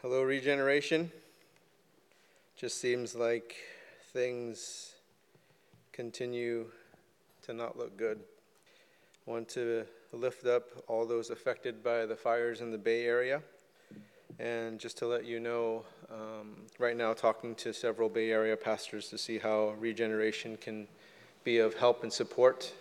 Hello, 0.00 0.22
Regeneration. 0.22 1.10
Just 2.56 2.80
seems 2.80 3.16
like 3.16 3.56
things 4.12 4.92
continue 5.90 6.66
to 7.42 7.52
not 7.52 7.76
look 7.76 7.96
good. 7.96 8.20
I 9.26 9.30
want 9.32 9.48
to 9.48 9.84
lift 10.12 10.46
up 10.46 10.68
all 10.86 11.04
those 11.04 11.30
affected 11.30 11.82
by 11.82 12.06
the 12.06 12.14
fires 12.14 12.60
in 12.60 12.70
the 12.70 12.78
Bay 12.78 13.06
Area. 13.06 13.42
And 14.38 14.78
just 14.78 14.98
to 14.98 15.08
let 15.08 15.24
you 15.24 15.40
know, 15.40 15.84
um, 16.12 16.58
right 16.78 16.96
now, 16.96 17.12
talking 17.12 17.56
to 17.56 17.72
several 17.72 18.08
Bay 18.08 18.30
Area 18.30 18.56
pastors 18.56 19.08
to 19.08 19.18
see 19.18 19.40
how 19.40 19.74
regeneration 19.80 20.58
can 20.58 20.86
be 21.42 21.58
of 21.58 21.74
help 21.74 22.04
and 22.04 22.12
support 22.12 22.72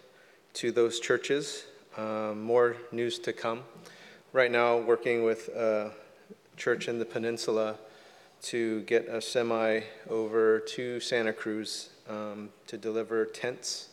to 0.53 0.71
those 0.71 0.99
churches. 0.99 1.65
Um, 1.97 2.43
more 2.43 2.77
news 2.91 3.17
to 3.17 3.33
come. 3.33 3.63
Right 4.33 4.51
now, 4.51 4.77
working 4.77 5.23
with 5.23 5.49
a 5.49 5.93
church 6.57 6.87
in 6.87 6.99
the 6.99 7.05
peninsula 7.05 7.77
to 8.41 8.81
get 8.81 9.07
a 9.07 9.21
semi 9.21 9.81
over 10.09 10.59
to 10.59 10.99
Santa 10.99 11.31
Cruz 11.31 11.89
um, 12.09 12.49
to 12.67 12.77
deliver 12.77 13.25
tents 13.25 13.89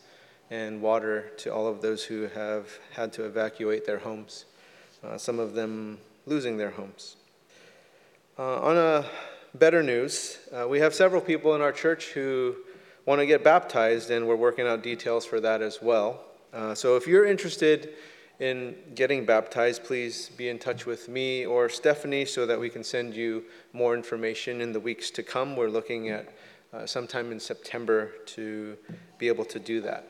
and 0.51 0.81
water 0.81 1.31
to 1.39 1.53
all 1.53 1.67
of 1.67 1.83
those 1.83 2.05
who 2.05 2.29
have 2.29 2.69
had 2.93 3.13
to 3.13 3.25
evacuate 3.25 3.87
their 3.87 3.99
homes, 3.99 4.45
uh, 5.03 5.17
some 5.17 5.39
of 5.39 5.55
them 5.55 5.99
losing 6.27 6.57
their 6.57 6.71
homes. 6.71 7.17
Uh, 8.39 8.61
on 8.61 8.77
a 8.77 9.05
better 9.55 9.83
news, 9.83 10.39
uh, 10.53 10.67
we 10.67 10.81
have 10.81 10.95
several 10.95 11.21
people 11.21 11.55
in 11.55 11.61
our 11.61 11.73
church 11.73 12.07
who 12.07 12.57
want 13.07 13.21
to 13.21 13.27
get 13.27 13.45
baptized, 13.45 14.11
and 14.11 14.27
we're 14.27 14.37
working 14.37 14.67
out 14.67 14.83
details 14.83 15.25
for 15.25 15.41
that 15.41 15.63
as 15.63 15.81
well. 15.81 16.25
Uh, 16.53 16.75
so 16.75 16.97
if 16.97 17.07
you're 17.07 17.25
interested 17.25 17.95
in 18.45 18.77
getting 18.95 19.25
baptized, 19.25 19.85
please 19.85 20.31
be 20.37 20.51
in 20.51 20.59
touch 20.59 20.85
with 20.85 21.09
me 21.09 21.47
or 21.47 21.71
Stephanie 21.71 22.27
so 22.27 22.45
that 22.45 22.61
we 22.61 22.69
can 22.69 22.85
send 22.85 23.15
you 23.17 23.43
more 23.73 23.95
information 23.95 24.61
in 24.61 24.71
the 24.71 24.81
weeks 24.81 25.11
to 25.13 25.23
come. 25.23 25.57
We're 25.57 25.71
looking 25.71 26.11
at 26.11 26.29
uh, 26.71 26.85
sometime 26.85 27.33
in 27.33 27.41
September 27.41 28.13
to 28.27 28.77
be 29.17 29.29
able 29.29 29.47
to 29.47 29.59
do 29.59 29.81
that. 29.81 30.09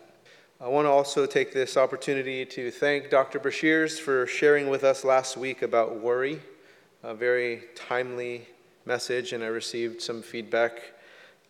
I 0.61 0.67
want 0.67 0.87
to 0.87 0.91
also 0.91 1.27
take 1.27 1.53
this 1.53 1.77
opportunity 1.77 2.45
to 2.47 2.73
thank 2.73 3.09
Dr. 3.09 3.39
Bashirs 3.39 4.01
for 4.01 4.27
sharing 4.27 4.69
with 4.69 4.83
us 4.83 5.05
last 5.05 5.37
week 5.37 5.63
about 5.63 6.01
worry, 6.01 6.41
a 7.05 7.15
very 7.15 7.63
timely 7.77 8.49
message, 8.85 9.33
and 9.33 9.45
I 9.45 9.49
received 9.49 10.03
some 10.03 10.23
feedback 10.23 10.81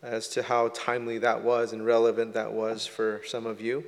as 0.03 0.27
to 0.29 0.43
how 0.43 0.67
timely 0.67 1.17
that 1.17 1.43
was 1.43 1.73
and 1.73 1.83
relevant 1.83 2.33
that 2.33 2.53
was 2.53 2.85
for 2.85 3.21
some 3.25 3.47
of 3.47 3.59
you. 3.59 3.83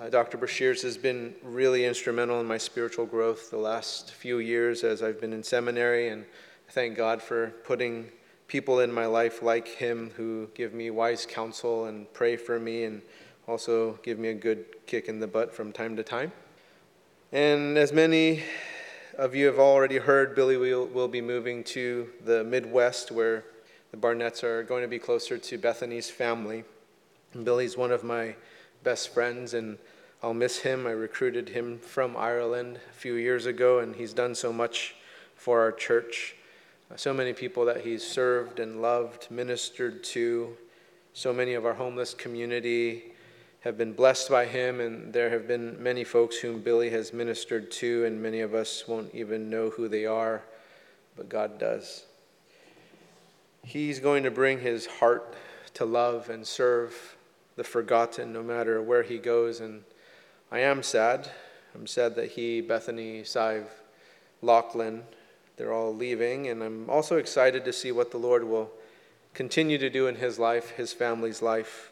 Uh, 0.00 0.08
Dr. 0.08 0.38
Bashirs 0.38 0.80
has 0.82 0.96
been 0.96 1.34
really 1.42 1.84
instrumental 1.84 2.38
in 2.38 2.46
my 2.46 2.56
spiritual 2.56 3.04
growth 3.04 3.50
the 3.50 3.58
last 3.58 4.12
few 4.12 4.38
years 4.38 4.84
as 4.84 5.02
I've 5.02 5.20
been 5.20 5.32
in 5.32 5.42
seminary, 5.42 6.10
and 6.10 6.24
I 6.68 6.70
thank 6.70 6.96
God 6.96 7.20
for 7.20 7.48
putting 7.64 8.08
people 8.46 8.78
in 8.78 8.92
my 8.92 9.06
life 9.06 9.42
like 9.42 9.66
him 9.66 10.12
who 10.16 10.50
give 10.54 10.72
me 10.72 10.90
wise 10.90 11.26
counsel 11.26 11.86
and 11.86 12.12
pray 12.12 12.36
for 12.36 12.60
me 12.60 12.84
and 12.84 13.02
also 13.48 13.98
give 14.04 14.20
me 14.20 14.28
a 14.28 14.34
good 14.34 14.66
kick 14.86 15.08
in 15.08 15.18
the 15.18 15.26
butt 15.26 15.52
from 15.52 15.72
time 15.72 15.96
to 15.96 16.04
time. 16.04 16.30
And 17.32 17.76
as 17.76 17.92
many 17.92 18.44
of 19.16 19.34
you 19.34 19.46
have 19.46 19.58
already 19.58 19.98
heard, 19.98 20.36
Billy 20.36 20.56
will, 20.56 20.86
will 20.86 21.08
be 21.08 21.20
moving 21.20 21.64
to 21.64 22.08
the 22.24 22.44
Midwest 22.44 23.10
where 23.10 23.42
the 23.90 23.96
Barnetts 23.96 24.44
are 24.44 24.62
going 24.62 24.82
to 24.82 24.88
be 24.88 25.00
closer 25.00 25.38
to 25.38 25.58
Bethany's 25.58 26.08
family. 26.08 26.62
And 27.34 27.44
Billy's 27.44 27.76
one 27.76 27.90
of 27.90 28.04
my 28.04 28.36
best 28.82 29.12
friends, 29.12 29.54
and 29.54 29.78
I'll 30.22 30.34
miss 30.34 30.58
him. 30.58 30.86
I 30.86 30.90
recruited 30.90 31.50
him 31.50 31.78
from 31.78 32.16
Ireland 32.16 32.80
a 32.90 32.94
few 32.94 33.14
years 33.14 33.46
ago, 33.46 33.78
and 33.78 33.94
he's 33.94 34.12
done 34.12 34.34
so 34.34 34.52
much 34.52 34.94
for 35.36 35.60
our 35.60 35.72
church. 35.72 36.34
Uh, 36.90 36.96
so 36.96 37.12
many 37.12 37.32
people 37.32 37.64
that 37.66 37.82
he's 37.82 38.04
served 38.04 38.58
and 38.60 38.82
loved, 38.82 39.30
ministered 39.30 40.02
to. 40.02 40.56
So 41.12 41.32
many 41.32 41.54
of 41.54 41.66
our 41.66 41.74
homeless 41.74 42.14
community 42.14 43.12
have 43.60 43.76
been 43.76 43.92
blessed 43.92 44.30
by 44.30 44.46
him, 44.46 44.80
and 44.80 45.12
there 45.12 45.30
have 45.30 45.46
been 45.46 45.82
many 45.82 46.04
folks 46.04 46.36
whom 46.36 46.60
Billy 46.60 46.90
has 46.90 47.12
ministered 47.12 47.70
to, 47.72 48.04
and 48.04 48.22
many 48.22 48.40
of 48.40 48.54
us 48.54 48.86
won't 48.86 49.14
even 49.14 49.50
know 49.50 49.70
who 49.70 49.88
they 49.88 50.06
are, 50.06 50.42
but 51.16 51.28
God 51.28 51.58
does. 51.58 52.04
He's 53.64 54.00
going 54.00 54.22
to 54.22 54.30
bring 54.30 54.60
his 54.60 54.86
heart 54.86 55.34
to 55.74 55.84
love 55.84 56.30
and 56.30 56.46
serve 56.46 57.17
the 57.58 57.64
forgotten 57.64 58.32
no 58.32 58.42
matter 58.42 58.80
where 58.80 59.02
he 59.02 59.18
goes, 59.18 59.60
and 59.60 59.82
I 60.50 60.60
am 60.60 60.82
sad. 60.82 61.30
I'm 61.74 61.86
sad 61.86 62.14
that 62.14 62.30
he, 62.30 62.60
Bethany, 62.60 63.24
Sive, 63.24 63.68
Lachlan, 64.40 65.02
they're 65.56 65.72
all 65.72 65.94
leaving, 65.94 66.46
and 66.46 66.62
I'm 66.62 66.88
also 66.88 67.16
excited 67.16 67.64
to 67.64 67.72
see 67.72 67.90
what 67.90 68.12
the 68.12 68.16
Lord 68.16 68.44
will 68.44 68.70
continue 69.34 69.76
to 69.76 69.90
do 69.90 70.06
in 70.06 70.14
his 70.14 70.38
life, 70.38 70.70
his 70.70 70.92
family's 70.92 71.42
life. 71.42 71.90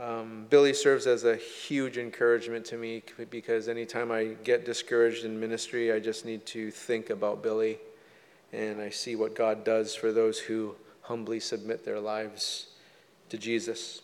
Um, 0.00 0.46
Billy 0.48 0.72
serves 0.72 1.06
as 1.06 1.24
a 1.24 1.36
huge 1.36 1.98
encouragement 1.98 2.64
to 2.66 2.76
me 2.76 3.02
because 3.30 3.68
anytime 3.68 4.10
I 4.10 4.36
get 4.44 4.64
discouraged 4.64 5.24
in 5.24 5.38
ministry, 5.38 5.92
I 5.92 6.00
just 6.00 6.24
need 6.24 6.44
to 6.46 6.70
think 6.70 7.10
about 7.10 7.42
Billy 7.42 7.78
and 8.52 8.80
I 8.80 8.90
see 8.90 9.14
what 9.14 9.34
God 9.34 9.64
does 9.64 9.94
for 9.94 10.12
those 10.12 10.38
who 10.38 10.74
humbly 11.02 11.40
submit 11.40 11.84
their 11.84 12.00
lives 12.00 12.68
to 13.28 13.38
Jesus. 13.38 14.00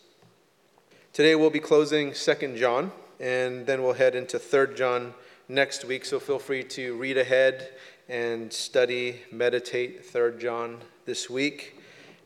Today 1.13 1.35
we'll 1.35 1.51
be 1.51 1.59
closing 1.59 2.09
2nd 2.09 2.57
John 2.57 2.91
and 3.19 3.67
then 3.67 3.83
we'll 3.83 3.93
head 3.93 4.15
into 4.15 4.39
3rd 4.39 4.75
John 4.75 5.13
next 5.47 5.85
week, 5.85 6.05
so 6.05 6.19
feel 6.19 6.39
free 6.39 6.63
to 6.63 6.95
read 6.97 7.19
ahead 7.19 7.69
and 8.09 8.51
study, 8.51 9.21
meditate 9.31 10.11
3rd 10.11 10.39
John 10.39 10.79
this 11.05 11.29
week. 11.29 11.79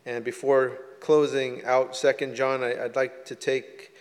And 0.06 0.24
before 0.24 0.80
closing 1.02 1.66
out 1.66 1.98
Second 1.98 2.36
John, 2.36 2.64
I, 2.64 2.76
would 2.76 2.96
like 2.96 3.26
to 3.26 3.36
take 3.36 3.94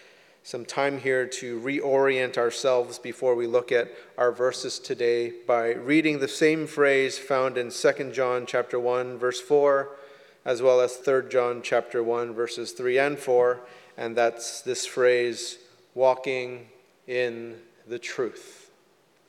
some 0.45 0.65
time 0.65 1.01
here 1.01 1.27
to 1.27 1.59
reorient 1.59 2.39
ourselves 2.39 3.01
before 3.01 3.35
we 3.35 3.49
look 3.49 3.73
at 3.73 3.91
our 4.17 4.31
verses 4.31 4.79
today 4.79 5.33
by 5.49 5.73
reading 5.73 6.21
the 6.21 6.29
same 6.29 6.65
phrase 6.65 7.19
found 7.19 7.59
in 7.59 7.73
Second 7.73 8.15
John 8.15 8.47
chapter 8.47 8.79
1 8.79 9.19
verse 9.19 9.41
4 9.41 9.97
as 10.45 10.63
well 10.63 10.81
as 10.81 10.95
Third 10.95 11.29
John 11.29 11.61
chapter 11.61 12.05
1 12.05 12.33
verses 12.35 12.71
3 12.71 12.99
and 12.99 13.19
4 13.19 13.63
and 13.97 14.17
that's 14.17 14.63
this 14.63 14.87
phrase 14.87 15.59
walking 15.95 16.67
in 17.07 17.57
the 17.87 17.99
truth 17.99 18.71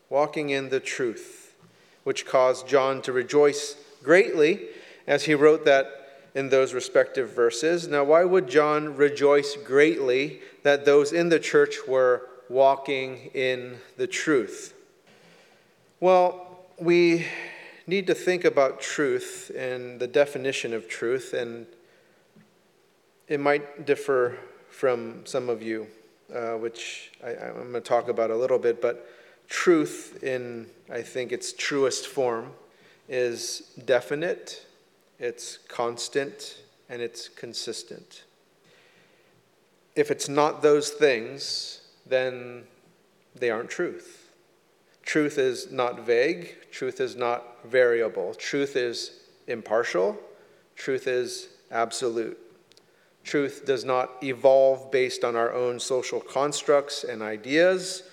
walking 0.09 0.49
in 0.49 0.69
the 0.69 0.79
truth 0.79 1.55
which 2.03 2.25
caused 2.25 2.67
John 2.67 3.01
to 3.01 3.11
rejoice 3.11 3.75
greatly 4.01 4.67
as 5.05 5.25
he 5.25 5.33
wrote 5.33 5.65
that 5.65 5.97
in 6.33 6.49
those 6.49 6.73
respective 6.73 7.31
verses. 7.31 7.87
Now, 7.87 8.05
why 8.05 8.23
would 8.23 8.47
John 8.47 8.95
rejoice 8.95 9.57
greatly 9.57 10.39
that 10.63 10.85
those 10.85 11.11
in 11.11 11.29
the 11.29 11.39
church 11.39 11.79
were 11.87 12.29
walking 12.47 13.31
in 13.33 13.79
the 13.97 14.07
truth? 14.07 14.73
Well, 15.99 16.59
we 16.79 17.25
need 17.87 18.07
to 18.07 18.13
think 18.13 18.45
about 18.45 18.79
truth 18.79 19.51
and 19.57 19.99
the 19.99 20.07
definition 20.07 20.73
of 20.73 20.87
truth, 20.87 21.33
and 21.33 21.65
it 23.27 23.39
might 23.39 23.85
differ 23.85 24.37
from 24.77 25.25
some 25.25 25.49
of 25.49 25.61
you, 25.61 25.87
uh, 26.33 26.53
which 26.53 27.11
I, 27.23 27.29
I'm 27.29 27.53
going 27.53 27.73
to 27.73 27.81
talk 27.81 28.09
about 28.09 28.31
a 28.31 28.35
little 28.35 28.59
bit, 28.59 28.81
but 28.81 29.09
truth 29.47 30.23
in, 30.23 30.67
I 30.91 31.01
think, 31.01 31.31
its 31.31 31.53
truest 31.53 32.07
form 32.07 32.51
is 33.09 33.71
definite 33.85 34.67
it's 35.19 35.57
constant, 35.67 36.61
and 36.89 37.01
it's 37.01 37.27
consistent. 37.27 38.23
If 39.95 40.11
it's 40.11 40.29
not 40.29 40.61
those 40.61 40.89
things, 40.89 41.81
then 42.05 42.65
they 43.35 43.49
aren't 43.49 43.69
truth. 43.69 44.29
Truth 45.03 45.37
is 45.37 45.71
not 45.71 46.05
vague, 46.05 46.55
truth 46.71 46.99
is 46.99 47.15
not 47.15 47.65
variable, 47.65 48.35
truth 48.35 48.75
is 48.75 49.21
impartial, 49.47 50.19
truth 50.75 51.07
is 51.07 51.47
absolute. 51.71 52.37
Truth 53.27 53.65
does 53.65 53.83
not 53.83 54.23
evolve 54.23 54.89
based 54.89 55.25
on 55.25 55.35
our 55.35 55.51
own 55.53 55.81
social 55.81 56.21
constructs 56.21 57.03
and 57.03 57.21
ideas. 57.21 58.03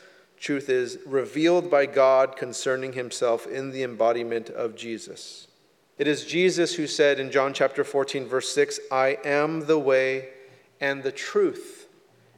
Truth 0.41 0.69
is 0.69 0.99
revealed 1.07 1.71
by 1.71 1.87
God 1.87 2.37
concerning 2.37 2.95
himself 2.95 3.47
in 3.47 3.71
the 3.71 3.85
embodiment 3.85 4.51
of 4.51 4.75
Jesus. 4.75 5.47
It 5.99 6.09
is 6.09 6.25
Jesus 6.25 6.75
who 6.75 6.89
said 6.89 7.21
in 7.21 7.31
John 7.31 7.55
chapter 7.55 7.85
14, 7.85 8.27
verse 8.27 8.53
6, 8.53 8.81
I 8.91 9.19
am 9.25 9.67
the 9.67 9.79
way 9.79 10.31
and 10.81 11.05
the 11.05 11.13
truth 11.13 11.87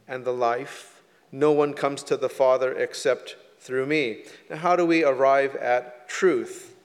and 0.07 0.23
the 0.23 0.31
life. 0.31 1.01
No 1.31 1.51
one 1.51 1.73
comes 1.73 2.03
to 2.03 2.15
the 2.15 2.29
Father 2.29 2.73
except 2.73 3.37
through 3.59 3.87
me. 3.87 4.25
Now, 4.51 4.57
how 4.57 4.75
do 4.75 4.85
we 4.85 5.03
arrive 5.03 5.55
at 5.55 6.07
truth? 6.07 6.75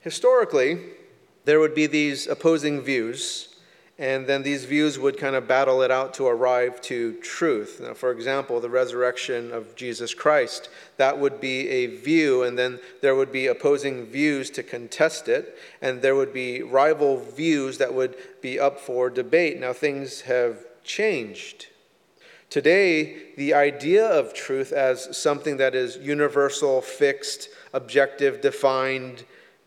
Historically, 0.00 0.80
there 1.46 1.60
would 1.60 1.74
be 1.74 1.86
these 1.86 2.26
opposing 2.26 2.82
views, 2.82 3.53
And 3.96 4.26
then 4.26 4.42
these 4.42 4.64
views 4.64 4.98
would 4.98 5.18
kind 5.18 5.36
of 5.36 5.46
battle 5.46 5.80
it 5.82 5.90
out 5.92 6.14
to 6.14 6.26
arrive 6.26 6.80
to 6.82 7.12
truth. 7.20 7.80
Now, 7.80 7.94
for 7.94 8.10
example, 8.10 8.58
the 8.58 8.68
resurrection 8.68 9.52
of 9.52 9.76
Jesus 9.76 10.12
Christ, 10.14 10.68
that 10.96 11.18
would 11.18 11.40
be 11.40 11.68
a 11.68 11.86
view, 11.86 12.42
and 12.42 12.58
then 12.58 12.80
there 13.02 13.14
would 13.14 13.30
be 13.30 13.46
opposing 13.46 14.06
views 14.06 14.50
to 14.50 14.64
contest 14.64 15.28
it, 15.28 15.56
and 15.80 16.02
there 16.02 16.16
would 16.16 16.32
be 16.32 16.60
rival 16.60 17.20
views 17.20 17.78
that 17.78 17.94
would 17.94 18.16
be 18.42 18.58
up 18.58 18.80
for 18.80 19.08
debate. 19.10 19.60
Now, 19.60 19.72
things 19.72 20.22
have 20.22 20.64
changed. 20.82 21.68
Today, 22.50 23.34
the 23.36 23.54
idea 23.54 24.04
of 24.04 24.34
truth 24.34 24.72
as 24.72 25.16
something 25.16 25.56
that 25.58 25.76
is 25.76 25.98
universal, 25.98 26.80
fixed, 26.80 27.48
objective, 27.72 28.40
defined, 28.40 29.22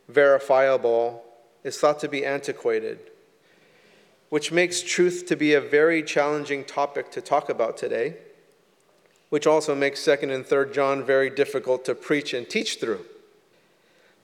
verifiable 0.09 1.23
is 1.63 1.77
thought 1.77 1.99
to 2.01 2.09
be 2.09 2.25
antiquated 2.25 2.99
which 4.29 4.51
makes 4.51 4.81
truth 4.81 5.25
to 5.27 5.35
be 5.35 5.53
a 5.53 5.61
very 5.61 6.03
challenging 6.03 6.63
topic 6.63 7.11
to 7.11 7.21
talk 7.21 7.49
about 7.49 7.77
today, 7.77 8.15
which 9.29 9.47
also 9.47 9.73
makes 9.75 9.99
2nd 10.01 10.33
and 10.33 10.45
3rd 10.45 10.73
John 10.73 11.03
very 11.03 11.29
difficult 11.29 11.85
to 11.85 11.95
preach 11.95 12.33
and 12.33 12.49
teach 12.49 12.79
through. 12.79 13.05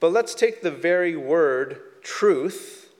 But 0.00 0.12
let's 0.12 0.34
take 0.34 0.62
the 0.62 0.70
very 0.70 1.16
word 1.16 1.80
truth, 2.02 2.90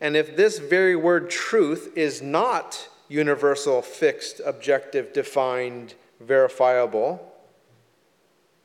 and 0.00 0.16
if 0.16 0.36
this 0.36 0.58
very 0.58 0.96
word 0.96 1.28
truth 1.28 1.92
is 1.96 2.22
not 2.22 2.88
universal, 3.08 3.82
fixed, 3.82 4.40
objective, 4.46 5.12
defined, 5.12 5.94
verifiable, 6.20 7.34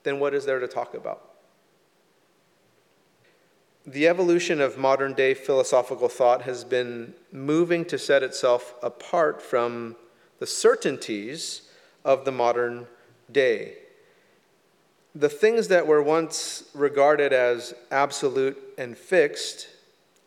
then 0.03 0.19
what 0.19 0.33
is 0.33 0.45
there 0.45 0.59
to 0.59 0.67
talk 0.67 0.93
about? 0.93 1.24
The 3.85 4.07
evolution 4.07 4.59
of 4.59 4.77
modern 4.77 5.13
day 5.13 5.33
philosophical 5.33 6.09
thought 6.09 6.41
has 6.43 6.63
been 6.63 7.13
moving 7.31 7.85
to 7.85 7.99
set 7.99 8.23
itself 8.23 8.73
apart 8.81 9.41
from 9.41 9.95
the 10.39 10.47
certainties 10.47 11.61
of 12.03 12.25
the 12.25 12.31
modern 12.31 12.87
day. 13.31 13.75
The 15.13 15.29
things 15.29 15.67
that 15.67 15.87
were 15.87 16.01
once 16.01 16.63
regarded 16.73 17.31
as 17.31 17.73
absolute 17.91 18.57
and 18.77 18.97
fixed 18.97 19.69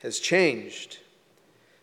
has 0.02 0.20
changed, 0.20 0.98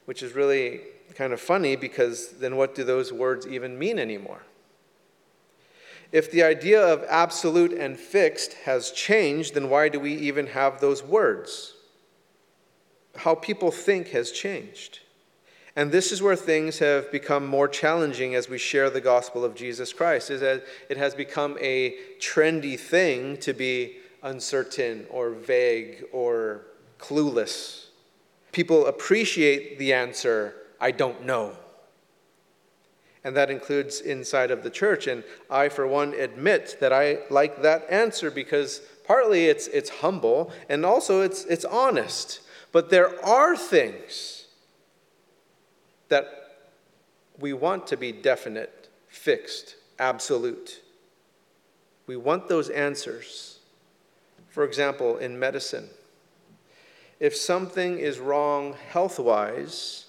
which 0.06 0.24
is 0.24 0.34
really 0.34 0.82
kind 1.14 1.34
of 1.34 1.42
funny 1.42 1.76
because 1.76 2.30
then 2.40 2.56
what 2.56 2.74
do 2.74 2.84
those 2.84 3.12
words 3.12 3.46
even 3.46 3.78
mean 3.78 4.00
anymore? 4.00 4.42
If 6.16 6.32
the 6.32 6.44
idea 6.44 6.82
of 6.82 7.04
absolute 7.10 7.74
and 7.74 8.00
fixed 8.00 8.54
has 8.64 8.92
changed, 8.92 9.54
then 9.54 9.70
why 9.70 9.90
do 9.90 10.00
we 10.00 10.14
even 10.14 10.48
have 10.48 10.80
those 10.80 11.04
words? 11.04 11.74
How 13.18 13.36
people 13.36 13.70
think 13.70 14.08
has 14.12 14.32
changed. 14.32 15.00
And 15.76 15.92
this 15.92 16.14
is 16.14 16.22
where 16.22 16.38
things 16.38 16.80
have 16.80 17.12
become 17.12 17.46
more 17.46 17.68
challenging 17.68 18.34
as 18.34 18.48
we 18.48 18.58
share 18.58 18.90
the 18.90 19.02
gospel 19.02 19.44
of 19.44 19.56
Jesus 19.56 19.92
Christ, 19.92 20.32
is 20.32 20.40
that 20.40 20.64
it 20.90 20.96
has 20.96 21.14
become 21.14 21.58
a 21.60 21.98
trendy 22.18 22.80
thing 22.80 23.36
to 23.40 23.52
be 23.52 23.98
uncertain 24.24 25.08
or 25.10 25.32
vague 25.32 26.06
or 26.14 26.62
clueless. 26.98 27.88
People 28.54 28.86
appreciate 28.86 29.80
the 29.80 29.92
answer, 29.92 30.56
I 30.80 30.92
don't 30.92 31.26
know 31.26 31.58
and 33.26 33.36
that 33.36 33.50
includes 33.50 34.02
inside 34.02 34.52
of 34.52 34.62
the 34.62 34.70
church. 34.70 35.08
And 35.08 35.24
I, 35.50 35.68
for 35.68 35.88
one, 35.88 36.14
admit 36.14 36.78
that 36.80 36.94
I 36.94 37.18
like 37.32 37.64
that 37.64 37.88
answer 37.90 38.30
because 38.30 38.82
partly 39.04 39.48
it's, 39.48 39.66
it's 39.68 39.90
humble 39.90 40.54
and 40.70 40.86
also 40.86 41.22
it's, 41.22 41.44
it's 41.46 41.66
honest. 41.66 42.42
But 42.72 42.92
there 42.92 43.20
are 43.26 43.58
things 43.58 44.46
that 46.10 46.28
we 47.40 47.52
want 47.52 47.88
to 47.88 47.98
be 47.98 48.12
definite, 48.12 48.90
fixed, 49.08 49.76
absolute. 49.98 50.82
We 52.06 52.18
want 52.18 52.48
those 52.48 52.70
answers. 52.70 53.58
For 54.50 54.64
example, 54.64 55.18
in 55.18 55.40
medicine, 55.40 55.90
if 57.20 57.36
something 57.36 57.98
is 57.98 58.20
wrong 58.20 58.76
health 58.92 59.18
wise, 59.18 60.05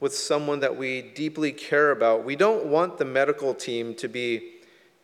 with 0.00 0.14
someone 0.14 0.60
that 0.60 0.76
we 0.76 1.02
deeply 1.02 1.52
care 1.52 1.90
about, 1.90 2.24
we 2.24 2.36
don't 2.36 2.66
want 2.66 2.98
the 2.98 3.04
medical 3.04 3.54
team 3.54 3.94
to 3.94 4.08
be 4.08 4.52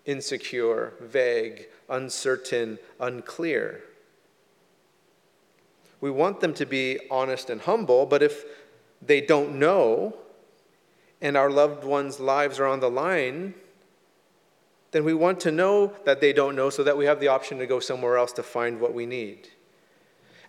insecure, 0.04 0.92
vague, 1.00 1.66
uncertain, 1.88 2.78
unclear. 3.00 3.82
We 6.00 6.10
want 6.10 6.40
them 6.40 6.52
to 6.54 6.66
be 6.66 6.98
honest 7.10 7.48
and 7.48 7.60
humble, 7.60 8.06
but 8.06 8.22
if 8.22 8.44
they 9.00 9.20
don't 9.20 9.58
know 9.58 10.16
and 11.20 11.36
our 11.36 11.50
loved 11.50 11.84
ones' 11.84 12.18
lives 12.18 12.58
are 12.58 12.66
on 12.66 12.80
the 12.80 12.90
line, 12.90 13.54
then 14.90 15.04
we 15.04 15.14
want 15.14 15.40
to 15.40 15.50
know 15.50 15.92
that 16.04 16.20
they 16.20 16.32
don't 16.32 16.56
know 16.56 16.68
so 16.68 16.82
that 16.82 16.96
we 16.96 17.06
have 17.06 17.20
the 17.20 17.28
option 17.28 17.58
to 17.58 17.66
go 17.66 17.80
somewhere 17.80 18.18
else 18.18 18.32
to 18.32 18.42
find 18.42 18.80
what 18.80 18.92
we 18.92 19.06
need. 19.06 19.48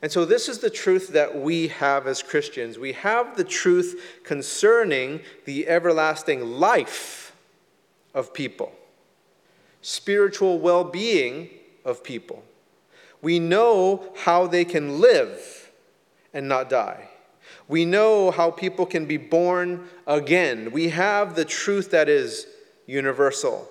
And 0.03 0.11
so, 0.11 0.25
this 0.25 0.49
is 0.49 0.59
the 0.59 0.69
truth 0.69 1.13
that 1.13 1.33
we 1.33 1.69
have 1.69 2.07
as 2.07 2.21
Christians. 2.21 2.77
We 2.77 2.91
have 2.91 3.37
the 3.37 3.45
truth 3.45 4.19
concerning 4.25 5.21
the 5.45 5.65
everlasting 5.69 6.59
life 6.59 7.33
of 8.13 8.33
people, 8.33 8.73
spiritual 9.81 10.59
well 10.59 10.83
being 10.83 11.49
of 11.85 12.03
people. 12.03 12.43
We 13.21 13.39
know 13.39 14.11
how 14.17 14.45
they 14.45 14.65
can 14.65 14.99
live 14.99 15.71
and 16.33 16.49
not 16.49 16.69
die. 16.69 17.09
We 17.69 17.85
know 17.85 18.29
how 18.29 18.51
people 18.51 18.85
can 18.85 19.05
be 19.05 19.15
born 19.15 19.87
again. 20.05 20.73
We 20.73 20.89
have 20.89 21.35
the 21.35 21.45
truth 21.45 21.91
that 21.91 22.09
is 22.09 22.45
universal 22.87 23.69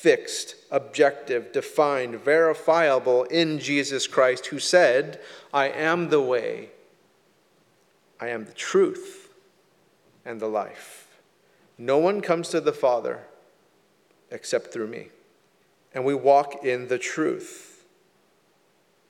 fixed, 0.00 0.54
objective, 0.70 1.52
defined, 1.52 2.14
verifiable 2.14 3.24
in 3.24 3.58
Jesus 3.58 4.06
Christ, 4.06 4.46
who 4.46 4.58
said, 4.58 5.20
I 5.52 5.68
am 5.68 6.08
the 6.08 6.22
way, 6.22 6.70
I 8.18 8.28
am 8.28 8.46
the 8.46 8.54
truth, 8.54 9.28
and 10.24 10.40
the 10.40 10.48
life. 10.48 11.18
No 11.76 11.98
one 11.98 12.22
comes 12.22 12.48
to 12.48 12.62
the 12.62 12.72
Father 12.72 13.26
except 14.30 14.72
through 14.72 14.86
me. 14.86 15.08
And 15.92 16.06
we 16.06 16.14
walk 16.14 16.64
in 16.64 16.88
the 16.88 16.98
truth 16.98 17.69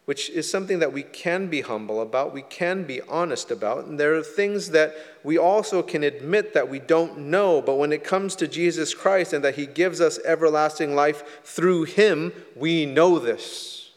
which 0.07 0.31
is 0.31 0.51
something 0.51 0.79
that 0.81 0.93
we 0.93 1.03
can 1.03 1.49
be 1.49 1.61
humble 1.61 2.01
about, 2.01 2.35
we 2.35 2.43
can 2.43 2.85
be 2.85 3.01
honest 3.03 3.51
about. 3.51 3.85
And 3.85 4.01
there 4.01 4.15
are 4.17 4.23
things 4.23 4.71
that 4.71 4.95
we 5.23 5.39
also 5.39 5.83
can 5.83 6.03
admit 6.03 6.55
that 6.55 6.69
we 6.69 6.79
don't 6.79 7.19
know, 7.19 7.63
but 7.63 7.77
when 7.77 7.93
it 7.93 8.03
comes 8.03 8.35
to 8.37 8.49
Jesus 8.49 8.95
Christ 8.95 9.33
and 9.33 9.45
that 9.45 9.57
He 9.57 9.67
gives 9.67 10.01
us 10.01 10.19
everlasting 10.25 10.95
life 10.95 11.43
through 11.45 11.85
Him, 11.85 12.33
we 12.57 12.87
know 12.87 13.19
this. 13.19 13.93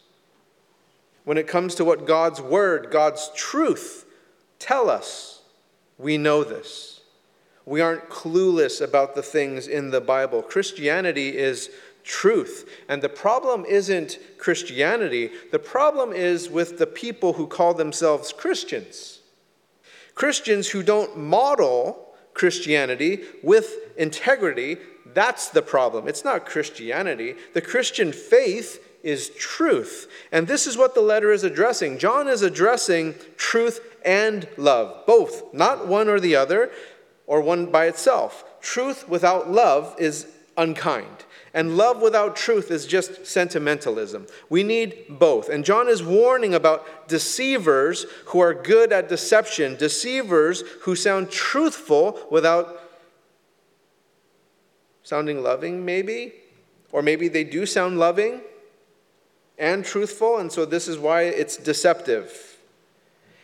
When 1.23 1.37
it 1.37 1.47
comes 1.47 1.73
to 1.75 1.85
what 1.85 2.05
God's 2.05 2.41
Word, 2.41 2.89
God's 2.91 3.31
truth 3.33 4.05
tell 4.59 4.89
us, 4.89 5.41
we 5.97 6.17
know 6.17 6.43
this. 6.43 7.01
We 7.65 7.79
aren't 7.79 8.09
clueless 8.09 8.81
about 8.81 9.15
the 9.15 9.23
things 9.23 9.67
in 9.67 9.91
the 9.91 10.01
Bible. 10.01 10.41
Christianity 10.41 11.37
is 11.37 11.69
truth. 12.03 12.69
And 12.87 13.01
the 13.01 13.09
problem 13.09 13.65
isn't 13.65 14.19
Christianity, 14.37 15.31
the 15.51 15.59
problem 15.59 16.11
is 16.11 16.49
with 16.49 16.77
the 16.77 16.87
people 16.87 17.33
who 17.33 17.47
call 17.47 17.73
themselves 17.73 18.33
Christians. 18.33 19.19
Christians 20.15 20.69
who 20.69 20.83
don't 20.83 21.17
model 21.17 22.13
Christianity 22.33 23.21
with 23.41 23.75
integrity, 23.97 24.77
that's 25.13 25.49
the 25.49 25.61
problem. 25.61 26.07
It's 26.07 26.23
not 26.23 26.45
Christianity. 26.45 27.35
The 27.53 27.61
Christian 27.61 28.11
faith 28.11 28.83
is 29.03 29.29
truth. 29.31 30.09
And 30.31 30.47
this 30.47 30.65
is 30.65 30.77
what 30.77 30.95
the 30.95 31.01
letter 31.01 31.31
is 31.31 31.43
addressing. 31.43 31.97
John 31.97 32.27
is 32.27 32.41
addressing 32.41 33.15
truth 33.37 33.81
and 34.05 34.47
love, 34.57 35.05
both, 35.05 35.53
not 35.53 35.87
one 35.87 36.07
or 36.07 36.19
the 36.19 36.35
other, 36.35 36.71
or 37.27 37.41
one 37.41 37.67
by 37.67 37.87
itself. 37.87 38.43
Truth 38.61 39.07
without 39.09 39.51
love 39.51 39.95
is 39.99 40.27
unkind. 40.57 41.25
And 41.53 41.77
love 41.77 42.01
without 42.01 42.35
truth 42.35 42.71
is 42.71 42.87
just 42.87 43.27
sentimentalism. 43.27 44.25
We 44.49 44.63
need 44.63 45.05
both. 45.07 45.49
And 45.49 45.63
John 45.63 45.87
is 45.87 46.01
warning 46.01 46.55
about 46.55 47.07
deceivers 47.07 48.07
who 48.27 48.39
are 48.39 48.55
good 48.55 48.91
at 48.91 49.07
deception, 49.07 49.75
deceivers 49.75 50.61
who 50.81 50.95
sound 50.95 51.29
truthful 51.29 52.19
without 52.31 52.79
sounding 55.03 55.43
loving, 55.43 55.85
maybe. 55.85 56.33
Or 56.91 57.01
maybe 57.01 57.27
they 57.27 57.43
do 57.43 57.65
sound 57.65 57.99
loving 57.99 58.41
and 59.57 59.85
truthful, 59.85 60.37
and 60.37 60.51
so 60.51 60.65
this 60.65 60.87
is 60.87 60.97
why 60.97 61.23
it's 61.23 61.57
deceptive. 61.57 62.57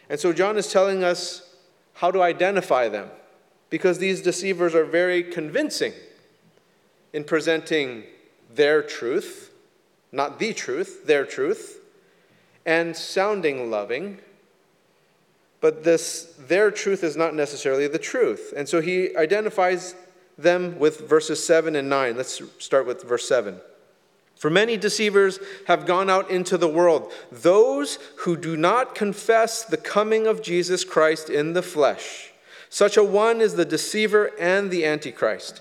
And 0.10 0.20
so 0.20 0.34
John 0.34 0.58
is 0.58 0.72
telling 0.72 1.04
us 1.04 1.56
how 1.94 2.12
to 2.12 2.22
identify 2.22 2.90
them 2.90 3.10
because 3.70 4.00
these 4.00 4.22
deceivers 4.22 4.74
are 4.74 4.86
very 4.86 5.24
convincing 5.24 5.94
in 7.14 7.24
presenting 7.24 8.04
their 8.54 8.82
truth, 8.82 9.52
not 10.12 10.40
the 10.40 10.54
truth, 10.54 11.06
their 11.06 11.26
truth, 11.26 11.80
and 12.66 12.96
sounding 12.96 13.72
loving, 13.72 14.20
but 15.62 15.84
this 15.84 16.36
their 16.40 16.72
truth 16.72 17.04
is 17.04 17.18
not 17.18 17.36
necessarily 17.36 17.88
the 17.88 18.00
truth. 18.00 18.54
And 18.56 18.68
so 18.68 18.82
he 18.82 19.16
identifies 19.16 19.96
them 20.38 20.80
with 20.80 21.08
verses 21.08 21.46
7 21.46 21.76
and 21.76 21.90
9. 21.90 22.16
Let's 22.16 22.42
start 22.60 22.86
with 22.86 23.04
verse 23.04 23.28
7. 23.28 23.60
For 24.38 24.50
many 24.50 24.78
deceivers 24.78 25.38
have 25.68 25.86
gone 25.86 26.10
out 26.10 26.32
into 26.32 26.58
the 26.58 26.70
world, 26.70 27.12
those 27.30 28.00
who 28.20 28.38
do 28.38 28.56
not 28.56 28.96
confess 28.96 29.66
the 29.66 29.76
coming 29.76 30.28
of 30.28 30.42
Jesus 30.42 30.86
Christ 30.86 31.30
in 31.30 31.52
the 31.52 31.62
flesh. 31.62 32.32
Such 32.70 32.96
a 32.96 33.04
one 33.04 33.42
is 33.42 33.56
the 33.56 33.66
deceiver 33.66 34.32
and 34.40 34.72
the 34.72 34.86
antichrist. 34.86 35.60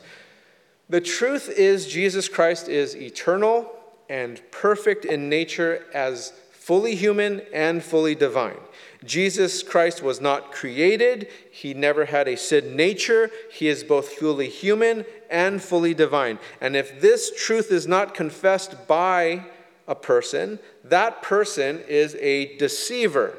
The 0.90 1.00
truth 1.00 1.48
is, 1.50 1.86
Jesus 1.86 2.28
Christ 2.28 2.68
is 2.68 2.96
eternal 2.96 3.70
and 4.08 4.40
perfect 4.50 5.04
in 5.04 5.28
nature 5.28 5.84
as 5.92 6.32
fully 6.50 6.94
human 6.94 7.42
and 7.52 7.82
fully 7.82 8.14
divine. 8.14 8.58
Jesus 9.04 9.62
Christ 9.62 10.02
was 10.02 10.20
not 10.20 10.50
created, 10.50 11.28
he 11.50 11.74
never 11.74 12.06
had 12.06 12.26
a 12.26 12.36
sin 12.36 12.74
nature. 12.74 13.30
He 13.52 13.68
is 13.68 13.84
both 13.84 14.08
fully 14.08 14.48
human 14.48 15.04
and 15.30 15.62
fully 15.62 15.94
divine. 15.94 16.38
And 16.60 16.74
if 16.74 17.00
this 17.00 17.32
truth 17.36 17.70
is 17.70 17.86
not 17.86 18.14
confessed 18.14 18.88
by 18.88 19.44
a 19.86 19.94
person, 19.94 20.58
that 20.84 21.22
person 21.22 21.80
is 21.88 22.16
a 22.16 22.56
deceiver. 22.56 23.38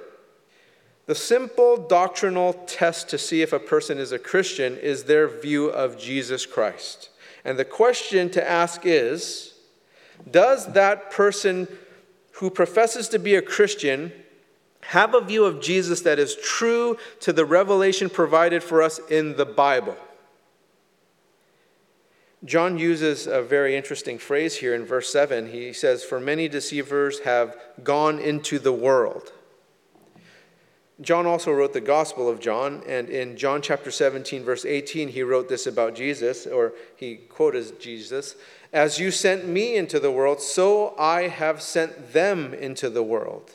The 1.07 1.15
simple 1.15 1.77
doctrinal 1.77 2.53
test 2.67 3.09
to 3.09 3.17
see 3.17 3.41
if 3.41 3.51
a 3.51 3.59
person 3.59 3.97
is 3.97 4.11
a 4.11 4.19
Christian 4.19 4.77
is 4.77 5.03
their 5.03 5.27
view 5.27 5.67
of 5.67 5.97
Jesus 5.97 6.45
Christ. 6.45 7.09
And 7.49 7.57
the 7.57 7.65
question 7.65 8.29
to 8.29 8.47
ask 8.47 8.81
is 8.85 9.55
Does 10.29 10.71
that 10.73 11.09
person 11.09 11.67
who 12.33 12.51
professes 12.51 13.09
to 13.09 13.17
be 13.17 13.33
a 13.33 13.41
Christian 13.41 14.13
have 14.81 15.15
a 15.15 15.21
view 15.21 15.45
of 15.45 15.59
Jesus 15.59 16.01
that 16.01 16.19
is 16.19 16.35
true 16.35 16.95
to 17.21 17.33
the 17.33 17.45
revelation 17.45 18.07
provided 18.07 18.63
for 18.63 18.83
us 18.83 18.99
in 19.09 19.35
the 19.35 19.45
Bible. 19.45 19.97
John 22.45 22.77
uses 22.77 23.27
a 23.27 23.41
very 23.41 23.75
interesting 23.75 24.19
phrase 24.19 24.55
here 24.55 24.75
in 24.75 24.85
verse 24.85 25.11
7. 25.11 25.51
He 25.51 25.73
says, 25.73 26.03
For 26.03 26.19
many 26.19 26.47
deceivers 26.47 27.19
have 27.21 27.57
gone 27.83 28.19
into 28.19 28.59
the 28.59 28.71
world. 28.71 29.33
John 31.01 31.25
also 31.25 31.51
wrote 31.53 31.71
the 31.71 31.81
Gospel 31.81 32.27
of 32.27 32.41
John, 32.41 32.83
and 32.85 33.09
in 33.09 33.37
John 33.37 33.61
chapter 33.61 33.89
17, 33.89 34.43
verse 34.43 34.65
18, 34.65 35.07
he 35.07 35.23
wrote 35.23 35.47
this 35.47 35.65
about 35.65 35.95
Jesus, 35.95 36.45
or 36.45 36.73
he 36.97 37.15
quotes 37.15 37.71
Jesus 37.71 38.35
As 38.73 38.99
you 38.99 39.09
sent 39.09 39.47
me 39.47 39.77
into 39.77 39.99
the 39.99 40.11
world, 40.11 40.41
so 40.41 40.95
I 40.97 41.29
have 41.29 41.61
sent 41.61 42.11
them 42.11 42.53
into 42.53 42.89
the 42.89 43.03
world. 43.03 43.51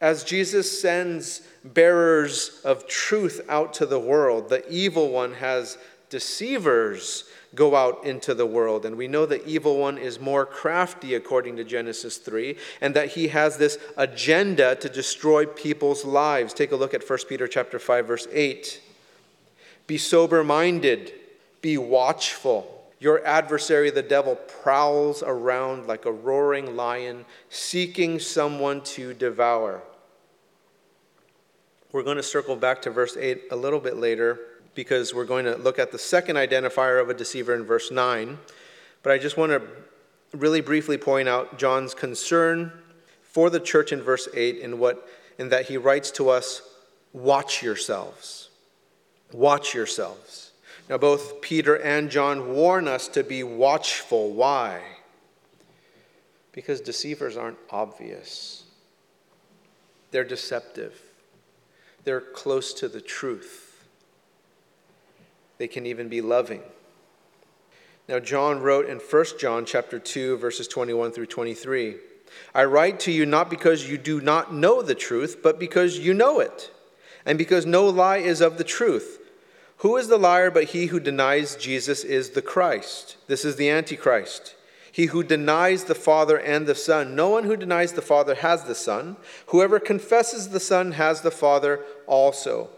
As 0.00 0.24
Jesus 0.24 0.80
sends 0.80 1.42
bearers 1.64 2.60
of 2.64 2.88
truth 2.88 3.44
out 3.48 3.74
to 3.74 3.86
the 3.86 4.00
world, 4.00 4.48
the 4.48 4.68
evil 4.72 5.10
one 5.10 5.34
has 5.34 5.76
deceivers 6.08 7.24
go 7.54 7.76
out 7.76 8.04
into 8.04 8.34
the 8.34 8.46
world. 8.46 8.86
And 8.86 8.96
we 8.96 9.08
know 9.08 9.26
the 9.26 9.46
evil 9.46 9.78
one 9.78 9.98
is 9.98 10.18
more 10.18 10.46
crafty, 10.46 11.14
according 11.14 11.56
to 11.56 11.64
Genesis 11.64 12.16
3, 12.18 12.56
and 12.80 12.94
that 12.94 13.10
he 13.10 13.28
has 13.28 13.56
this 13.56 13.78
agenda 13.96 14.76
to 14.76 14.88
destroy 14.88 15.44
people's 15.46 16.04
lives. 16.04 16.54
Take 16.54 16.72
a 16.72 16.76
look 16.76 16.94
at 16.94 17.08
1 17.08 17.18
Peter 17.28 17.46
chapter 17.46 17.78
5, 17.78 18.06
verse 18.06 18.26
8. 18.32 18.80
Be 19.86 19.98
sober 19.98 20.42
minded, 20.42 21.12
be 21.60 21.76
watchful. 21.76 22.68
Your 23.00 23.24
adversary, 23.26 23.90
the 23.90 24.02
devil, 24.02 24.36
prowls 24.36 25.24
around 25.24 25.86
like 25.88 26.06
a 26.06 26.12
roaring 26.12 26.76
lion, 26.76 27.24
seeking 27.48 28.20
someone 28.20 28.80
to 28.82 29.12
devour. 29.12 29.82
We're 31.90 32.04
going 32.04 32.16
to 32.16 32.22
circle 32.22 32.56
back 32.56 32.80
to 32.82 32.90
verse 32.90 33.16
8 33.16 33.48
a 33.50 33.56
little 33.56 33.80
bit 33.80 33.96
later 33.96 34.38
because 34.74 35.14
we're 35.14 35.24
going 35.24 35.44
to 35.44 35.56
look 35.56 35.78
at 35.78 35.92
the 35.92 35.98
second 35.98 36.36
identifier 36.36 37.00
of 37.00 37.08
a 37.08 37.14
deceiver 37.14 37.54
in 37.54 37.64
verse 37.64 37.90
9. 37.90 38.38
But 39.02 39.12
I 39.12 39.18
just 39.18 39.36
want 39.36 39.52
to 39.52 39.62
really 40.36 40.60
briefly 40.60 40.96
point 40.96 41.28
out 41.28 41.58
John's 41.58 41.94
concern 41.94 42.72
for 43.22 43.50
the 43.50 43.60
church 43.60 43.92
in 43.92 44.00
verse 44.00 44.28
8 44.34 44.58
in 44.58 44.78
what 44.78 45.08
in 45.38 45.48
that 45.48 45.66
he 45.66 45.76
writes 45.76 46.10
to 46.12 46.28
us, 46.28 46.62
watch 47.12 47.62
yourselves. 47.62 48.50
Watch 49.32 49.74
yourselves. 49.74 50.52
Now 50.88 50.98
both 50.98 51.40
Peter 51.40 51.76
and 51.76 52.10
John 52.10 52.54
warn 52.54 52.86
us 52.86 53.08
to 53.08 53.22
be 53.22 53.42
watchful. 53.42 54.32
Why? 54.32 54.80
Because 56.52 56.80
deceivers 56.80 57.36
aren't 57.36 57.58
obvious. 57.70 58.64
They're 60.10 60.24
deceptive. 60.24 61.00
They're 62.04 62.20
close 62.20 62.74
to 62.74 62.88
the 62.88 63.00
truth. 63.00 63.61
They 65.62 65.68
can 65.68 65.86
even 65.86 66.08
be 66.08 66.20
loving. 66.20 66.60
Now 68.08 68.18
John 68.18 68.62
wrote 68.62 68.86
in 68.86 68.98
1 68.98 69.24
John 69.38 69.64
chapter 69.64 70.00
2 70.00 70.36
verses 70.36 70.66
21 70.66 71.12
through 71.12 71.26
23, 71.26 71.98
I 72.52 72.64
write 72.64 72.98
to 72.98 73.12
you 73.12 73.24
not 73.24 73.48
because 73.48 73.88
you 73.88 73.96
do 73.96 74.20
not 74.20 74.52
know 74.52 74.82
the 74.82 74.96
truth, 74.96 75.36
but 75.40 75.60
because 75.60 76.00
you 76.00 76.14
know 76.14 76.40
it, 76.40 76.72
and 77.24 77.38
because 77.38 77.64
no 77.64 77.88
lie 77.88 78.16
is 78.16 78.40
of 78.40 78.58
the 78.58 78.64
truth. 78.64 79.20
Who 79.76 79.96
is 79.96 80.08
the 80.08 80.18
liar 80.18 80.50
but 80.50 80.70
he 80.70 80.86
who 80.86 80.98
denies 80.98 81.54
Jesus 81.54 82.02
is 82.02 82.30
the 82.30 82.42
Christ? 82.42 83.16
This 83.28 83.44
is 83.44 83.54
the 83.54 83.70
Antichrist. 83.70 84.56
He 84.90 85.06
who 85.06 85.22
denies 85.22 85.84
the 85.84 85.94
Father 85.94 86.40
and 86.40 86.66
the 86.66 86.74
Son, 86.74 87.14
no 87.14 87.28
one 87.28 87.44
who 87.44 87.56
denies 87.56 87.92
the 87.92 88.02
Father 88.02 88.34
has 88.34 88.64
the 88.64 88.74
Son. 88.74 89.16
Whoever 89.46 89.78
confesses 89.78 90.48
the 90.48 90.58
Son 90.58 90.90
has 90.90 91.20
the 91.20 91.30
Father 91.30 91.84
also. 92.08 92.68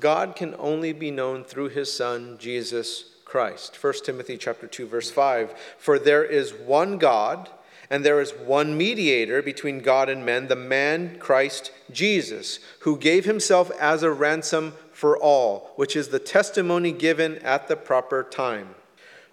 God 0.00 0.34
can 0.34 0.54
only 0.58 0.92
be 0.92 1.10
known 1.10 1.44
through 1.44 1.68
his 1.68 1.92
Son, 1.92 2.36
Jesus 2.38 3.04
Christ. 3.24 3.76
1 3.80 3.94
Timothy 4.04 4.36
chapter 4.36 4.66
2 4.66 4.86
verse 4.86 5.10
5, 5.10 5.54
for 5.78 5.98
there 5.98 6.24
is 6.24 6.52
one 6.52 6.98
God 6.98 7.48
and 7.88 8.04
there 8.04 8.20
is 8.20 8.32
one 8.32 8.76
mediator 8.76 9.42
between 9.42 9.80
God 9.80 10.08
and 10.08 10.24
men, 10.24 10.48
the 10.48 10.56
man 10.56 11.18
Christ 11.18 11.72
Jesus, 11.90 12.60
who 12.80 12.96
gave 12.96 13.24
himself 13.24 13.70
as 13.80 14.02
a 14.02 14.12
ransom 14.12 14.74
for 14.92 15.18
all, 15.18 15.72
which 15.76 15.96
is 15.96 16.08
the 16.08 16.20
testimony 16.20 16.92
given 16.92 17.38
at 17.38 17.68
the 17.68 17.76
proper 17.76 18.22
time. 18.22 18.74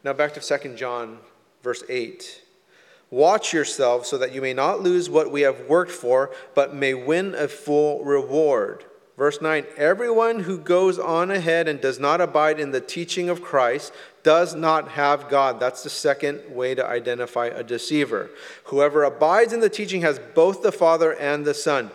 Now 0.04 0.14
back 0.14 0.34
to 0.34 0.60
2 0.60 0.76
John 0.76 1.20
Verse 1.68 1.84
8 1.90 2.44
Watch 3.10 3.54
yourselves 3.54 4.08
so 4.10 4.18
that 4.18 4.34
you 4.34 4.42
may 4.42 4.54
not 4.54 4.82
lose 4.82 5.10
what 5.10 5.32
we 5.32 5.42
have 5.42 5.68
worked 5.68 5.92
for, 5.92 6.32
but 6.56 6.74
may 6.74 6.94
win 6.94 7.36
a 7.36 7.48
full 7.48 8.04
reward. 8.04 8.86
Verse 9.18 9.42
9 9.42 9.66
Everyone 9.76 10.42
who 10.42 10.58
goes 10.58 11.00
on 11.00 11.32
ahead 11.32 11.68
and 11.68 11.82
does 11.82 12.00
not 12.00 12.22
abide 12.22 12.60
in 12.60 12.72
the 12.72 12.82
teaching 12.82 13.30
of 13.30 13.42
Christ 13.42 13.92
does 14.24 14.56
not 14.56 14.90
have 14.90 15.28
God. 15.28 15.60
That's 15.60 15.84
the 15.84 15.90
second 15.90 16.54
way 16.54 16.76
to 16.76 16.86
identify 16.86 17.48
a 17.48 17.64
deceiver. 17.64 18.30
Whoever 18.66 19.04
abides 19.04 19.54
in 19.54 19.60
the 19.60 19.70
teaching 19.70 20.02
has 20.02 20.20
both 20.36 20.62
the 20.62 20.72
Father 20.72 21.14
and 21.14 21.46
the 21.46 21.54
Son. 21.54 21.92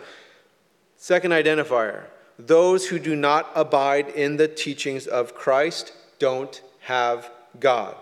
Second 0.97 1.31
identifier 1.31 2.05
those 2.39 2.87
who 2.87 2.97
do 2.97 3.15
not 3.15 3.51
abide 3.55 4.09
in 4.09 4.37
the 4.37 4.47
teachings 4.47 5.05
of 5.05 5.35
Christ 5.35 5.93
don't 6.17 6.61
have 6.79 7.29
God. 7.59 7.95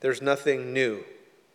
There's 0.00 0.22
nothing 0.22 0.72
new, 0.72 1.04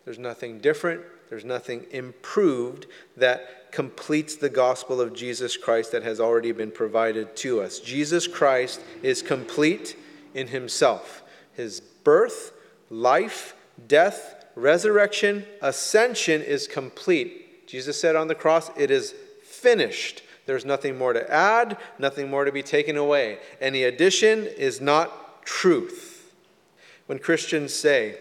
there's 0.04 0.18
nothing 0.18 0.60
different, 0.60 1.02
there's 1.34 1.44
nothing 1.44 1.84
improved 1.90 2.86
that 3.16 3.72
completes 3.72 4.36
the 4.36 4.48
gospel 4.48 5.00
of 5.00 5.12
Jesus 5.12 5.56
Christ 5.56 5.90
that 5.90 6.04
has 6.04 6.20
already 6.20 6.52
been 6.52 6.70
provided 6.70 7.34
to 7.38 7.60
us. 7.60 7.80
Jesus 7.80 8.28
Christ 8.28 8.80
is 9.02 9.20
complete 9.20 9.96
in 10.32 10.46
himself. 10.46 11.24
His 11.54 11.80
birth, 11.80 12.52
life, 12.88 13.56
death, 13.88 14.44
resurrection, 14.54 15.44
ascension 15.60 16.40
is 16.40 16.68
complete. 16.68 17.66
Jesus 17.66 18.00
said 18.00 18.14
on 18.14 18.28
the 18.28 18.36
cross, 18.36 18.70
It 18.76 18.92
is 18.92 19.12
finished. 19.42 20.22
There's 20.46 20.64
nothing 20.64 20.96
more 20.96 21.14
to 21.14 21.28
add, 21.28 21.78
nothing 21.98 22.30
more 22.30 22.44
to 22.44 22.52
be 22.52 22.62
taken 22.62 22.96
away. 22.96 23.40
Any 23.60 23.82
addition 23.82 24.46
is 24.46 24.80
not 24.80 25.44
truth. 25.44 26.32
When 27.06 27.18
Christians 27.18 27.74
say, 27.74 28.18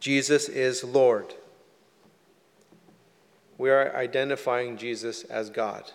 Jesus 0.00 0.48
is 0.48 0.82
Lord. 0.82 1.34
We 3.60 3.68
are 3.68 3.94
identifying 3.94 4.78
Jesus 4.78 5.22
as 5.24 5.50
God. 5.50 5.92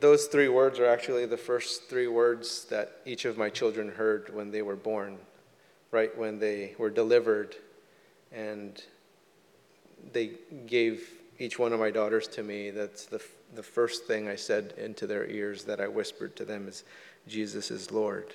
Those 0.00 0.26
three 0.26 0.48
words 0.48 0.80
are 0.80 0.86
actually 0.86 1.26
the 1.26 1.36
first 1.36 1.88
three 1.88 2.08
words 2.08 2.64
that 2.70 2.96
each 3.06 3.24
of 3.24 3.38
my 3.38 3.50
children 3.50 3.88
heard 3.88 4.34
when 4.34 4.50
they 4.50 4.62
were 4.62 4.74
born, 4.74 5.18
right 5.92 6.10
when 6.18 6.40
they 6.40 6.74
were 6.76 6.90
delivered. 6.90 7.54
And 8.32 8.82
they 10.12 10.32
gave 10.66 11.08
each 11.38 11.56
one 11.56 11.72
of 11.72 11.78
my 11.78 11.92
daughters 11.92 12.26
to 12.26 12.42
me. 12.42 12.70
That's 12.70 13.06
the, 13.06 13.22
the 13.54 13.62
first 13.62 14.06
thing 14.06 14.28
I 14.28 14.34
said 14.34 14.74
into 14.76 15.06
their 15.06 15.26
ears 15.26 15.62
that 15.66 15.80
I 15.80 15.86
whispered 15.86 16.34
to 16.34 16.44
them 16.44 16.66
is, 16.66 16.82
Jesus 17.28 17.70
is 17.70 17.92
Lord. 17.92 18.34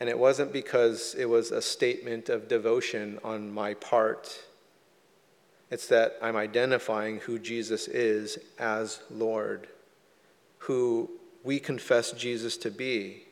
And 0.00 0.08
it 0.08 0.18
wasn't 0.18 0.52
because 0.52 1.14
it 1.16 1.26
was 1.26 1.52
a 1.52 1.62
statement 1.62 2.28
of 2.28 2.48
devotion 2.48 3.20
on 3.22 3.54
my 3.54 3.74
part, 3.74 4.36
It's 5.70 5.88
that 5.88 6.16
I'm 6.22 6.36
identifying 6.36 7.18
who 7.18 7.38
Jesus 7.38 7.88
is 7.88 8.38
as 8.58 9.00
Lord, 9.10 9.68
who 10.58 11.10
we 11.44 11.60
confess 11.60 12.12
Jesus 12.12 12.56
to 12.58 12.70
be. 12.70 13.24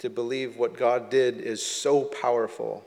To 0.00 0.10
believe 0.10 0.56
what 0.56 0.76
God 0.76 1.10
did 1.10 1.38
is 1.40 1.64
so 1.64 2.02
powerful. 2.04 2.84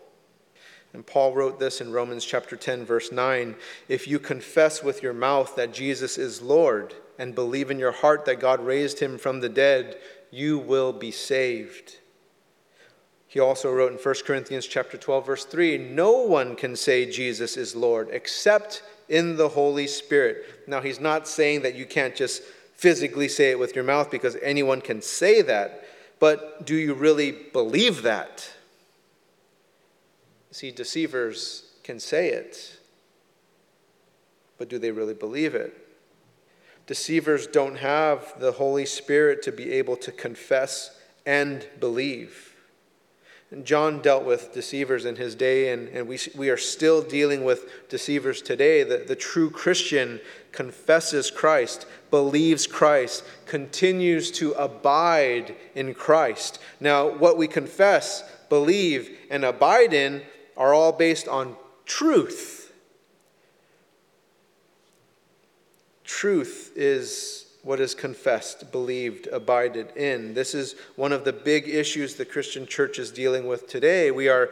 And 0.94 1.06
Paul 1.06 1.34
wrote 1.34 1.60
this 1.60 1.82
in 1.82 1.92
Romans 1.92 2.26
chapter 2.26 2.56
10, 2.56 2.86
verse 2.86 3.12
9 3.12 3.56
If 3.88 4.08
you 4.08 4.20
confess 4.20 4.84
with 4.84 5.02
your 5.02 5.14
mouth 5.14 5.56
that 5.56 5.74
Jesus 5.74 6.18
is 6.18 6.42
Lord 6.42 6.94
and 7.18 7.36
believe 7.36 7.72
in 7.72 7.80
your 7.80 7.92
heart 7.92 8.26
that 8.26 8.40
God 8.40 8.64
raised 8.64 9.00
him 9.00 9.18
from 9.18 9.40
the 9.40 9.50
dead, 9.50 9.98
you 10.32 10.58
will 10.58 10.92
be 10.92 11.12
saved. 11.12 11.98
He 13.34 13.40
also 13.40 13.74
wrote 13.74 13.92
in 13.92 13.98
1 13.98 14.16
Corinthians 14.28 14.68
chapter 14.68 14.96
12 14.96 15.26
verse 15.26 15.46
3, 15.46 15.80
no 15.80 16.12
one 16.20 16.56
can 16.56 16.76
say 16.76 17.10
Jesus 17.10 17.58
is 17.58 17.76
Lord 17.76 18.10
except 18.12 18.84
in 19.10 19.38
the 19.38 19.50
Holy 19.50 19.88
Spirit. 19.88 20.46
Now 20.68 20.82
he's 20.82 21.00
not 21.00 21.28
saying 21.28 21.64
that 21.64 21.74
you 21.74 21.88
can't 21.88 22.16
just 22.16 22.44
physically 22.76 23.28
say 23.28 23.50
it 23.50 23.58
with 23.58 23.74
your 23.74 23.86
mouth 23.86 24.12
because 24.12 24.38
anyone 24.44 24.82
can 24.82 25.02
say 25.02 25.42
that, 25.42 25.84
but 26.20 26.64
do 26.68 26.76
you 26.76 26.94
really 26.94 27.32
believe 27.32 28.04
that? 28.04 28.54
See, 30.52 30.70
deceivers 30.70 31.72
can 31.84 32.00
say 32.00 32.30
it, 32.30 32.78
but 34.60 34.70
do 34.70 34.78
they 34.78 34.92
really 34.92 35.16
believe 35.16 35.56
it? 35.56 35.76
Deceivers 36.86 37.48
don't 37.48 37.78
have 37.78 38.36
the 38.40 38.52
Holy 38.52 38.86
Spirit 38.86 39.42
to 39.42 39.52
be 39.52 39.72
able 39.72 39.96
to 39.96 40.12
confess 40.12 40.96
and 41.26 41.68
believe. 41.80 42.53
John 43.64 44.02
dealt 44.02 44.26
with 44.26 44.54
deceivers 44.54 45.06
in 45.06 45.16
his 45.16 45.36
day, 45.36 45.72
and, 45.72 45.88
and 45.90 46.08
we, 46.08 46.18
we 46.36 46.50
are 46.50 46.58
still 46.58 47.02
dealing 47.02 47.44
with 47.44 47.88
deceivers 47.90 48.42
today. 48.42 48.84
The, 48.84 48.98
the 49.08 49.16
true 49.16 49.50
Christian 49.50 50.20
confesses 50.52 51.30
Christ, 51.30 51.86
believes 52.10 52.66
Christ, 52.66 53.24
continues 53.46 54.32
to 54.32 54.54
abide 54.54 55.56
in 55.76 55.94
Christ. 55.94 56.60
Now, 56.80 57.08
what 57.10 57.38
we 57.38 57.48
confess, 57.48 58.24
believe, 58.50 59.18
and 59.30 59.46
abide 59.46 59.94
in 59.94 60.24
are 60.58 60.74
all 60.74 60.92
based 60.92 61.28
on 61.28 61.56
truth. 61.86 62.74
Truth 66.04 66.72
is 66.76 67.43
what 67.64 67.80
is 67.80 67.96
confessed, 67.96 68.72
believed, 68.72 69.28
abided 69.28 69.96
in. 69.96 70.34
This 70.34 70.54
is 70.54 70.76
one 70.98 71.14
of 71.14 71.24
the 71.24 71.34
big 71.34 71.68
issues 71.68 72.16
the 72.16 72.26
Christian 72.26 72.68
church 72.68 73.00
is 73.00 73.10
dealing 73.10 73.48
with 73.48 73.68
today. 73.68 74.12
We 74.12 74.28
are 74.28 74.50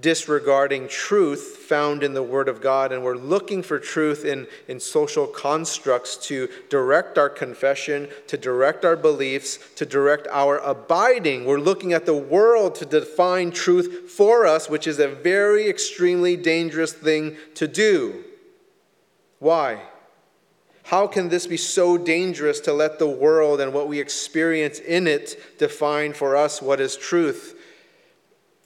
disregarding 0.00 0.88
truth 0.88 1.58
found 1.68 2.02
in 2.02 2.14
the 2.14 2.22
Word 2.22 2.48
of 2.48 2.60
God, 2.60 2.92
and 2.92 3.02
we're 3.02 3.16
looking 3.16 3.62
for 3.62 3.78
truth 3.78 4.24
in, 4.24 4.46
in 4.68 4.80
social 4.80 5.26
constructs 5.26 6.16
to 6.28 6.48
direct 6.68 7.18
our 7.18 7.28
confession, 7.28 8.08
to 8.26 8.36
direct 8.36 8.84
our 8.84 8.96
beliefs, 8.96 9.58
to 9.76 9.86
direct 9.86 10.26
our 10.28 10.58
abiding. 10.58 11.44
We're 11.44 11.60
looking 11.60 11.92
at 11.92 12.06
the 12.06 12.16
world 12.16 12.74
to 12.76 12.86
define 12.86 13.50
truth 13.50 14.10
for 14.10 14.46
us, 14.46 14.68
which 14.68 14.86
is 14.86 14.98
a 14.98 15.08
very 15.08 15.68
extremely 15.68 16.36
dangerous 16.36 16.92
thing 16.92 17.36
to 17.54 17.68
do. 17.68 18.24
Why? 19.38 19.82
How 20.86 21.08
can 21.08 21.30
this 21.30 21.48
be 21.48 21.56
so 21.56 21.98
dangerous 21.98 22.60
to 22.60 22.72
let 22.72 23.00
the 23.00 23.08
world 23.08 23.60
and 23.60 23.72
what 23.72 23.88
we 23.88 23.98
experience 23.98 24.78
in 24.78 25.08
it 25.08 25.58
define 25.58 26.12
for 26.12 26.36
us 26.36 26.62
what 26.62 26.80
is 26.80 26.96
truth? 26.96 27.60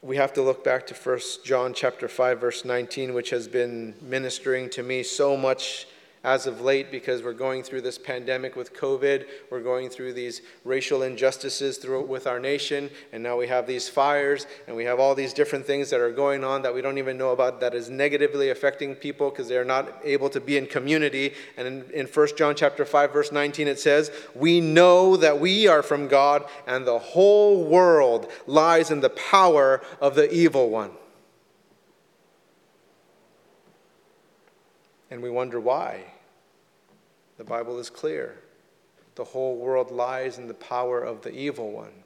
We 0.03 0.17
have 0.17 0.35
to 0.35 0.43
look 0.43 0.63
back 0.63 0.87
to 0.89 0.95
1 0.95 1.21
John 1.47 1.73
chapter 1.73 2.09
5 2.09 2.39
verse 2.39 2.63
19 2.63 3.15
which 3.15 3.31
has 3.31 3.49
been 3.49 3.95
ministering 4.03 4.69
to 4.69 4.83
me 4.83 5.03
so 5.03 5.35
much 5.35 5.87
as 6.23 6.47
of 6.47 6.61
late 6.61 6.91
because 6.91 7.23
we're 7.23 7.33
going 7.33 7.63
through 7.63 7.81
this 7.81 7.97
pandemic 7.97 8.55
with 8.55 8.75
COVID. 8.75 9.27
We're 9.51 9.63
going 9.63 9.89
through 9.89 10.13
these 10.13 10.43
racial 10.65 11.03
injustices 11.03 11.79
through, 11.79 12.05
with 12.07 12.27
our 12.27 12.39
nation. 12.39 12.91
And 13.13 13.23
now 13.23 13.39
we 13.39 13.47
have 13.47 13.67
these 13.67 13.89
fires 13.89 14.47
and 14.67 14.77
we 14.77 14.85
have 14.85 15.01
all 15.01 15.15
these 15.15 15.33
different 15.33 15.67
things 15.67 15.89
that 15.91 16.01
are 16.01 16.13
going 16.13 16.45
on 16.45 16.63
that 16.63 16.75
we 16.75 16.83
don't 16.83 16.99
even 16.99 17.17
know 17.17 17.31
about 17.31 17.61
that 17.61 17.75
is 17.75 17.89
negatively 17.89 18.51
affecting 18.51 18.95
people 18.95 19.31
because 19.31 19.49
they're 19.49 19.65
not 19.65 19.99
able 20.05 20.29
to 20.31 20.41
be 20.41 20.59
in 20.59 20.67
community. 20.67 21.33
And 21.57 21.67
in, 21.67 21.91
in 21.93 22.07
1 22.07 22.29
John 22.37 22.55
chapter 22.55 22.85
5 22.85 23.13
verse 23.13 23.33
19 23.33 23.69
it 23.69 23.81
says, 23.81 24.11
"We 24.35 24.61
know 24.61 25.17
that 25.17 25.41
we 25.41 25.67
are 25.67 25.83
from 25.83 26.09
God 26.09 26.45
and 26.67 26.87
the 26.87 26.99
whole 26.99 27.65
world 27.65 28.31
lies 28.47 28.91
in 28.91 29.01
the 29.01 29.11
power 29.11 29.81
of 30.01 30.15
the 30.15 30.31
evil 30.33 30.69
one." 30.69 30.91
And 35.11 35.23
we 35.23 35.31
wonder 35.31 35.61
why. 35.61 36.05
The 37.37 37.45
Bible 37.45 37.79
is 37.79 37.91
clear. 37.91 38.39
The 39.17 39.25
whole 39.25 39.57
world 39.57 39.91
lies 39.91 40.39
in 40.39 40.47
the 40.47 40.55
power 40.55 41.03
of 41.03 41.23
the 41.23 41.33
evil 41.33 41.73
one. 41.73 42.05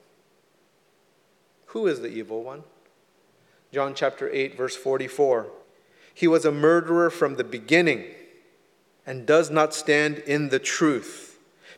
Who 1.67 1.87
is 1.87 2.01
the 2.01 2.07
evil 2.07 2.43
one? 2.43 2.63
John 3.71 3.93
chapter 3.93 4.29
8, 4.29 4.57
verse 4.57 4.75
44. 4.75 5.47
He 6.13 6.27
was 6.27 6.45
a 6.45 6.51
murderer 6.51 7.09
from 7.09 7.35
the 7.35 7.43
beginning 7.43 8.05
and 9.05 9.25
does 9.25 9.51
not 9.51 9.73
stand 9.73 10.19
in 10.19 10.49
the 10.49 10.59
truth 10.59 11.24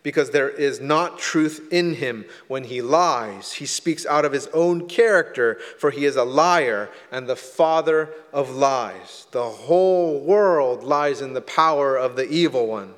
because 0.07 0.29
there 0.29 0.47
is 0.47 0.79
not 0.79 1.19
truth 1.19 1.67
in 1.69 1.95
him. 1.95 2.23
When 2.47 2.63
he 2.63 2.81
lies, 2.81 3.51
he 3.51 3.65
speaks 3.65 4.05
out 4.05 4.23
of 4.23 4.31
his 4.31 4.47
own 4.53 4.87
character, 4.87 5.55
for 5.79 5.91
he 5.91 6.05
is 6.05 6.15
a 6.15 6.23
liar 6.23 6.89
and 7.11 7.27
the 7.27 7.35
father 7.35 8.11
of 8.31 8.49
lies. 8.49 9.27
The 9.31 9.49
whole 9.49 10.21
world 10.21 10.81
lies 10.81 11.19
in 11.19 11.33
the 11.33 11.41
power 11.41 11.97
of 11.97 12.15
the 12.15 12.25
evil 12.25 12.67
one. 12.67 12.93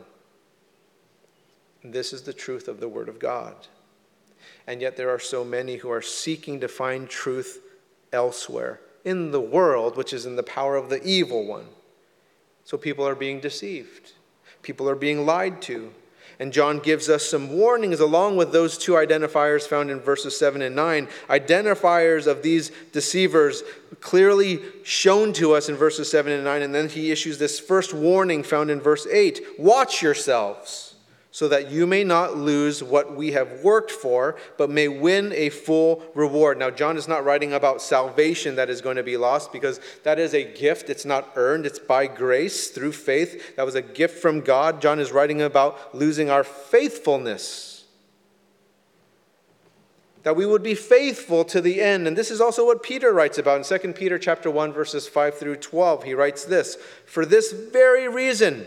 This 1.84 2.13
is 2.13 2.22
the 2.22 2.32
truth 2.32 2.67
of 2.67 2.80
the 2.80 2.88
Word 2.88 3.10
of 3.10 3.17
God. 3.17 3.56
And 4.67 4.80
yet, 4.80 4.95
there 4.95 5.10
are 5.10 5.17
so 5.17 5.43
many 5.43 5.78
who 5.78 5.89
are 5.89 6.04
seeking 6.04 6.60
to 6.60 6.67
find 6.67 7.10
truth 7.10 7.60
elsewhere 8.13 8.82
in 9.04 9.32
the 9.32 9.41
world, 9.41 9.98
which 9.98 10.13
is 10.13 10.28
in 10.28 10.36
the 10.36 10.43
power 10.43 10.76
of 10.76 10.89
the 10.89 11.04
evil 11.04 11.48
one. 11.48 11.69
So 12.65 12.78
people 12.78 13.08
are 13.08 13.15
being 13.15 13.39
deceived, 13.39 14.12
people 14.62 14.88
are 14.88 14.93
being 14.93 15.26
lied 15.26 15.60
to. 15.63 15.91
And 16.39 16.54
John 16.54 16.80
gives 16.80 17.10
us 17.10 17.25
some 17.25 17.52
warnings 17.52 17.99
along 17.99 18.38
with 18.38 18.54
those 18.54 18.78
two 18.78 18.93
identifiers 18.93 19.67
found 19.67 19.91
in 19.91 19.99
verses 19.99 20.39
7 20.39 20.62
and 20.62 20.73
9. 20.73 21.08
Identifiers 21.30 22.28
of 22.28 22.41
these 22.41 22.71
deceivers 22.93 23.62
clearly 23.99 24.62
shown 24.84 25.34
to 25.34 25.54
us 25.54 25.67
in 25.67 25.75
verses 25.75 26.10
7 26.10 26.32
and 26.32 26.45
9. 26.45 26.62
And 26.62 26.73
then 26.73 26.88
he 26.88 27.12
issues 27.12 27.38
this 27.39 27.60
first 27.60 27.93
warning 27.93 28.43
found 28.43 28.71
in 28.71 28.80
verse 28.80 29.06
8 29.06 29.41
Watch 29.60 30.02
yourselves 30.02 30.88
so 31.32 31.48
that 31.48 31.70
you 31.70 31.86
may 31.86 32.04
not 32.04 32.38
lose 32.38 32.82
what 32.82 33.15
we 33.15 33.32
have 33.34 33.62
worked 33.63 33.92
for, 33.92 34.36
but 34.58 34.70
may 34.70 34.88
win 34.88 35.32
a 35.34 35.50
full 35.50 36.04
reward. 36.15 36.58
Now, 36.58 36.72
John 36.72 36.98
is 36.98 37.08
not 37.08 37.24
writing 37.24 37.54
about 37.54 37.84
salvation 37.84 38.56
that 38.56 38.70
is 38.70 38.82
going 38.82 38.96
to 38.96 39.04
be 39.04 39.15
lost 39.15 39.54
because 39.54 39.80
that 40.04 40.18
is 40.18 40.34
a 40.34 40.44
gift. 40.44 40.89
It's 40.89 41.06
not 41.06 41.32
earned, 41.36 41.68
it's 41.68 41.78
by 41.78 42.08
grace 42.08 42.70
through 42.70 42.94
faith. 42.94 43.56
That 43.56 43.65
was 43.65 43.76
a 43.76 43.82
gift 43.82 44.20
from 44.20 44.42
God. 44.42 44.82
John 44.82 45.00
is 45.00 45.12
writing 45.12 45.42
about 45.42 45.94
losing 45.94 46.32
our 46.32 46.44
faithfulness. 46.44 47.86
That 50.24 50.36
we 50.36 50.48
would 50.48 50.63
be 50.63 50.76
faithful 50.76 51.46
to 51.46 51.62
the 51.62 51.80
end. 51.80 52.08
And 52.08 52.18
this 52.18 52.32
is 52.32 52.42
also 52.42 52.65
what 52.65 52.84
Peter 52.84 53.13
writes 53.13 53.38
about 53.38 53.72
in 53.72 53.80
2 53.80 53.94
Peter 53.94 54.18
chapter 54.18 54.50
1, 54.50 54.74
verses 54.74 55.08
5 55.08 55.38
through 55.38 55.58
12. 55.58 56.04
He 56.04 56.13
writes 56.13 56.44
this 56.44 56.76
For 57.06 57.26
this 57.26 57.52
very 57.54 58.08
reason, 58.08 58.65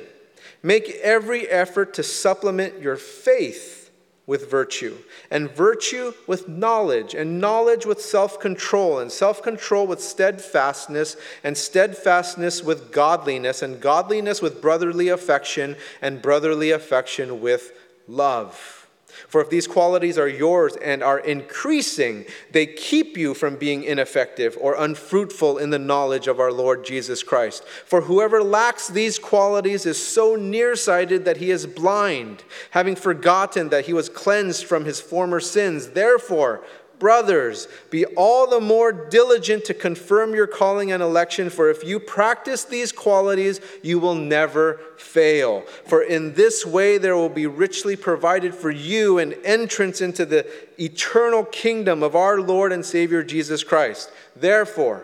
Make 0.62 0.90
every 1.02 1.48
effort 1.48 1.94
to 1.94 2.02
supplement 2.02 2.80
your 2.80 2.96
faith 2.96 3.90
with 4.26 4.48
virtue, 4.48 4.96
and 5.30 5.50
virtue 5.50 6.12
with 6.26 6.48
knowledge, 6.48 7.12
and 7.12 7.40
knowledge 7.40 7.84
with 7.84 8.00
self 8.00 8.38
control, 8.38 9.00
and 9.00 9.10
self 9.10 9.42
control 9.42 9.86
with 9.86 10.00
steadfastness, 10.00 11.16
and 11.42 11.58
steadfastness 11.58 12.62
with 12.62 12.92
godliness, 12.92 13.62
and 13.62 13.80
godliness 13.80 14.40
with 14.40 14.62
brotherly 14.62 15.08
affection, 15.08 15.76
and 16.00 16.22
brotherly 16.22 16.70
affection 16.70 17.40
with 17.40 17.72
love. 18.06 18.81
For 19.28 19.40
if 19.40 19.50
these 19.50 19.66
qualities 19.66 20.18
are 20.18 20.28
yours 20.28 20.76
and 20.76 21.02
are 21.02 21.18
increasing, 21.18 22.24
they 22.50 22.66
keep 22.66 23.16
you 23.16 23.34
from 23.34 23.56
being 23.56 23.84
ineffective 23.84 24.56
or 24.60 24.74
unfruitful 24.74 25.58
in 25.58 25.70
the 25.70 25.78
knowledge 25.78 26.28
of 26.28 26.40
our 26.40 26.52
Lord 26.52 26.84
Jesus 26.84 27.22
Christ. 27.22 27.64
For 27.64 28.02
whoever 28.02 28.42
lacks 28.42 28.88
these 28.88 29.18
qualities 29.18 29.86
is 29.86 30.02
so 30.02 30.36
nearsighted 30.36 31.24
that 31.24 31.38
he 31.38 31.50
is 31.50 31.66
blind, 31.66 32.44
having 32.70 32.96
forgotten 32.96 33.68
that 33.68 33.86
he 33.86 33.92
was 33.92 34.08
cleansed 34.08 34.64
from 34.64 34.84
his 34.84 35.00
former 35.00 35.40
sins. 35.40 35.90
Therefore, 35.90 36.62
Brothers, 37.02 37.66
be 37.90 38.06
all 38.06 38.46
the 38.46 38.60
more 38.60 38.92
diligent 38.92 39.64
to 39.64 39.74
confirm 39.74 40.36
your 40.36 40.46
calling 40.46 40.92
and 40.92 41.02
election, 41.02 41.50
for 41.50 41.68
if 41.68 41.82
you 41.82 41.98
practice 41.98 42.62
these 42.62 42.92
qualities, 42.92 43.60
you 43.82 43.98
will 43.98 44.14
never 44.14 44.78
fail. 44.98 45.62
For 45.84 46.00
in 46.00 46.34
this 46.34 46.64
way 46.64 46.98
there 46.98 47.16
will 47.16 47.28
be 47.28 47.48
richly 47.48 47.96
provided 47.96 48.54
for 48.54 48.70
you 48.70 49.18
an 49.18 49.32
entrance 49.44 50.00
into 50.00 50.24
the 50.24 50.46
eternal 50.80 51.44
kingdom 51.44 52.04
of 52.04 52.14
our 52.14 52.40
Lord 52.40 52.70
and 52.70 52.86
Savior 52.86 53.24
Jesus 53.24 53.64
Christ. 53.64 54.12
Therefore, 54.36 55.02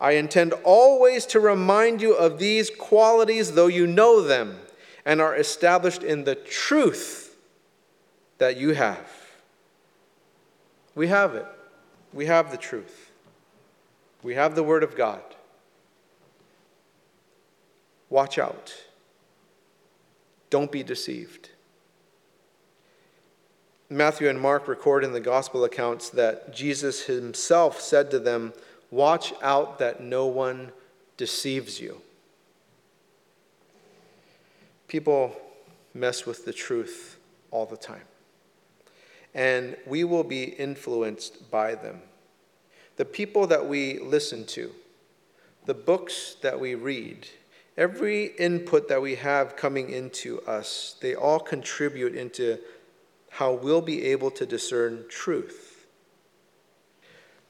I 0.00 0.14
intend 0.14 0.52
always 0.64 1.26
to 1.26 1.38
remind 1.38 2.02
you 2.02 2.14
of 2.14 2.40
these 2.40 2.70
qualities, 2.70 3.52
though 3.52 3.68
you 3.68 3.86
know 3.86 4.20
them 4.20 4.58
and 5.04 5.20
are 5.20 5.36
established 5.36 6.02
in 6.02 6.24
the 6.24 6.34
truth 6.34 7.36
that 8.38 8.56
you 8.56 8.70
have. 8.74 9.23
We 10.94 11.08
have 11.08 11.34
it. 11.34 11.46
We 12.12 12.26
have 12.26 12.50
the 12.50 12.56
truth. 12.56 13.10
We 14.22 14.34
have 14.34 14.54
the 14.54 14.62
Word 14.62 14.82
of 14.82 14.96
God. 14.96 15.22
Watch 18.08 18.38
out. 18.38 18.72
Don't 20.50 20.70
be 20.70 20.82
deceived. 20.82 21.50
Matthew 23.90 24.28
and 24.28 24.40
Mark 24.40 24.66
record 24.66 25.04
in 25.04 25.12
the 25.12 25.20
gospel 25.20 25.64
accounts 25.64 26.08
that 26.10 26.54
Jesus 26.54 27.06
himself 27.06 27.80
said 27.80 28.10
to 28.10 28.18
them, 28.18 28.52
Watch 28.90 29.32
out 29.42 29.78
that 29.80 30.00
no 30.00 30.26
one 30.26 30.72
deceives 31.16 31.80
you. 31.80 32.00
People 34.88 35.36
mess 35.92 36.24
with 36.24 36.44
the 36.44 36.52
truth 36.52 37.18
all 37.50 37.66
the 37.66 37.76
time, 37.76 38.02
and 39.34 39.76
we 39.86 40.04
will 40.04 40.24
be 40.24 40.44
influenced 40.44 41.50
by 41.50 41.74
them. 41.74 42.00
The 42.96 43.04
people 43.04 43.46
that 43.48 43.66
we 43.66 43.98
listen 43.98 44.46
to, 44.46 44.70
the 45.66 45.74
books 45.74 46.36
that 46.42 46.60
we 46.60 46.74
read, 46.76 47.26
every 47.76 48.26
input 48.38 48.88
that 48.88 49.02
we 49.02 49.16
have 49.16 49.56
coming 49.56 49.90
into 49.90 50.40
us, 50.42 50.96
they 51.00 51.14
all 51.14 51.40
contribute 51.40 52.14
into 52.14 52.58
how 53.30 53.52
we'll 53.52 53.80
be 53.80 54.04
able 54.04 54.30
to 54.30 54.46
discern 54.46 55.04
truth. 55.08 55.86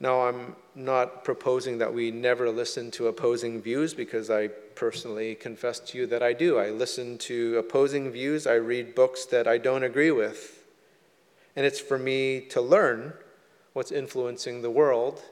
Now, 0.00 0.26
I'm 0.26 0.56
not 0.74 1.24
proposing 1.24 1.78
that 1.78 1.92
we 1.92 2.10
never 2.10 2.50
listen 2.50 2.90
to 2.92 3.08
opposing 3.08 3.60
views 3.60 3.94
because 3.94 4.30
I 4.30 4.48
personally 4.48 5.34
confess 5.34 5.78
to 5.80 5.98
you 5.98 6.06
that 6.06 6.22
I 6.22 6.32
do. 6.32 6.58
I 6.58 6.70
listen 6.70 7.18
to 7.18 7.58
opposing 7.58 8.10
views, 8.10 8.46
I 8.46 8.54
read 8.54 8.94
books 8.94 9.26
that 9.26 9.46
I 9.46 9.58
don't 9.58 9.84
agree 9.84 10.10
with. 10.10 10.63
And 11.56 11.64
it's 11.64 11.80
for 11.80 11.98
me 11.98 12.40
to 12.50 12.60
learn 12.60 13.12
what's 13.72 13.92
influencing 13.92 14.62
the 14.62 14.70
world. 14.70 15.22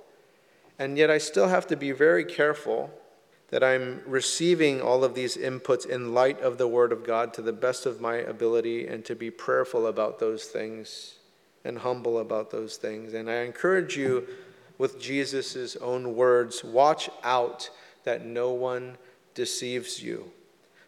And 0.79 0.97
yet, 0.97 1.11
I 1.11 1.19
still 1.19 1.49
have 1.49 1.67
to 1.69 1.77
be 1.77 1.93
very 1.93 2.25
careful 2.25 2.91
that 3.49 3.63
I'm 3.63 4.01
receiving 4.07 4.81
all 4.81 5.05
of 5.05 5.15
these 5.15 5.37
inputs 5.37 5.87
in 5.87 6.15
light 6.15 6.41
of 6.41 6.57
the 6.57 6.67
Word 6.67 6.91
of 6.91 7.05
God 7.05 7.35
to 7.35 7.43
the 7.43 7.53
best 7.53 7.85
of 7.85 8.01
my 8.01 8.17
ability 8.17 8.87
and 8.87 9.05
to 9.05 9.15
be 9.15 9.31
prayerful 9.31 9.87
about 9.87 10.19
those 10.19 10.45
things 10.45 11.17
and 11.65 11.79
humble 11.79 12.19
about 12.19 12.51
those 12.51 12.77
things. 12.77 13.13
And 13.15 13.31
I 13.31 13.43
encourage 13.43 13.97
you 13.97 14.27
with 14.79 15.01
Jesus' 15.01 15.77
own 15.77 16.17
words 16.17 16.65
watch 16.65 17.11
out 17.23 17.69
that 18.05 18.25
no 18.25 18.53
one 18.53 18.97
deceives 19.35 20.03
you. 20.03 20.31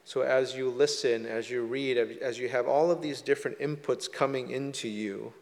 So, 0.05 0.21
as 0.21 0.55
you 0.55 0.71
listen, 0.71 1.25
as 1.25 1.51
you 1.51 1.63
read, 1.63 1.97
as 1.97 2.39
you 2.39 2.49
have 2.49 2.69
all 2.69 2.91
of 2.91 3.01
these 3.01 3.23
different 3.23 3.59
inputs 3.59 4.11
coming 4.11 4.51
into 4.51 4.89
you, 4.89 5.33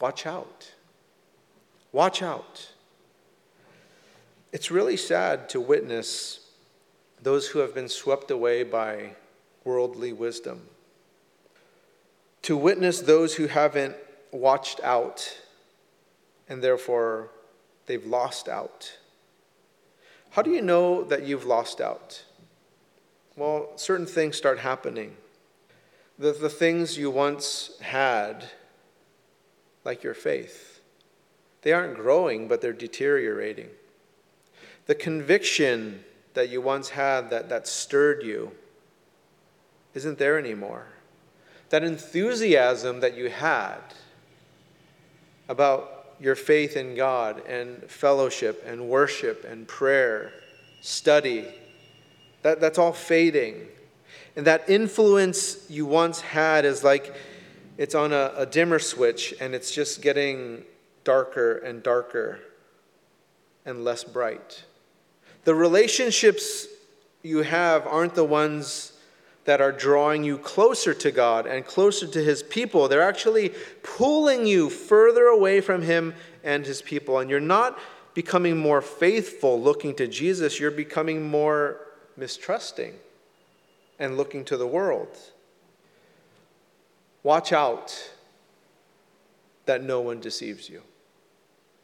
watch 0.00 0.26
out. 0.26 0.72
Watch 1.92 2.22
out. 2.22 2.72
It's 4.52 4.70
really 4.70 4.96
sad 4.96 5.48
to 5.50 5.60
witness 5.60 6.48
those 7.22 7.48
who 7.48 7.58
have 7.58 7.74
been 7.74 7.88
swept 7.88 8.30
away 8.30 8.62
by 8.62 9.16
worldly 9.64 10.12
wisdom, 10.12 10.62
to 12.42 12.56
witness 12.56 13.00
those 13.00 13.34
who 13.34 13.46
haven't 13.46 13.96
watched 14.32 14.80
out 14.82 15.40
and 16.48 16.62
therefore 16.62 17.30
they've 17.86 18.04
lost 18.04 18.48
out. 18.48 18.98
How 20.30 20.42
do 20.42 20.50
you 20.50 20.62
know 20.62 21.04
that 21.04 21.24
you've 21.24 21.46
lost 21.46 21.80
out? 21.80 22.24
Well, 23.36 23.70
certain 23.76 24.06
things 24.06 24.36
start 24.36 24.58
happening. 24.58 25.16
The, 26.18 26.32
the 26.32 26.50
things 26.50 26.98
you 26.98 27.10
once 27.10 27.78
had, 27.80 28.44
like 29.84 30.02
your 30.02 30.14
faith, 30.14 30.80
they 31.62 31.72
aren't 31.72 31.94
growing, 31.94 32.48
but 32.48 32.60
they're 32.60 32.72
deteriorating. 32.72 33.68
The 34.86 34.94
conviction 34.94 36.04
that 36.34 36.48
you 36.48 36.60
once 36.60 36.90
had 36.90 37.30
that, 37.30 37.48
that 37.48 37.66
stirred 37.66 38.22
you 38.22 38.52
isn't 39.94 40.18
there 40.18 40.38
anymore. 40.38 40.86
That 41.70 41.84
enthusiasm 41.84 43.00
that 43.00 43.16
you 43.16 43.30
had 43.30 43.80
about 45.48 46.14
your 46.20 46.34
faith 46.34 46.76
in 46.76 46.94
God 46.94 47.42
and 47.46 47.82
fellowship 47.90 48.62
and 48.66 48.88
worship 48.88 49.44
and 49.48 49.66
prayer, 49.66 50.32
study, 50.80 51.46
that, 52.42 52.60
that's 52.60 52.78
all 52.78 52.92
fading. 52.92 53.66
And 54.36 54.46
that 54.46 54.68
influence 54.68 55.68
you 55.68 55.86
once 55.86 56.20
had 56.20 56.64
is 56.64 56.84
like 56.84 57.14
it's 57.76 57.94
on 57.94 58.12
a, 58.12 58.32
a 58.36 58.46
dimmer 58.46 58.78
switch 58.78 59.34
and 59.40 59.54
it's 59.54 59.70
just 59.70 60.02
getting 60.02 60.64
darker 61.04 61.58
and 61.58 61.82
darker 61.82 62.40
and 63.64 63.84
less 63.84 64.04
bright. 64.04 64.64
The 65.44 65.54
relationships 65.54 66.66
you 67.22 67.38
have 67.38 67.86
aren't 67.86 68.14
the 68.14 68.24
ones 68.24 68.92
that 69.44 69.60
are 69.60 69.72
drawing 69.72 70.22
you 70.22 70.38
closer 70.38 70.94
to 70.94 71.10
God 71.10 71.46
and 71.46 71.64
closer 71.64 72.06
to 72.06 72.22
His 72.22 72.42
people. 72.42 72.88
They're 72.88 73.02
actually 73.02 73.52
pulling 73.82 74.46
you 74.46 74.68
further 74.70 75.24
away 75.24 75.60
from 75.60 75.82
Him 75.82 76.14
and 76.44 76.66
His 76.66 76.82
people. 76.82 77.18
And 77.18 77.30
you're 77.30 77.40
not 77.40 77.78
becoming 78.14 78.58
more 78.58 78.82
faithful 78.82 79.60
looking 79.60 79.94
to 79.94 80.06
Jesus, 80.06 80.60
you're 80.60 80.70
becoming 80.70 81.30
more 81.30 81.80
mistrusting 82.20 82.94
and 83.98 84.16
looking 84.16 84.44
to 84.44 84.56
the 84.56 84.66
world. 84.66 85.08
Watch 87.22 87.52
out 87.52 88.12
that 89.66 89.82
no 89.82 90.00
one 90.00 90.20
deceives 90.20 90.68
you. 90.68 90.82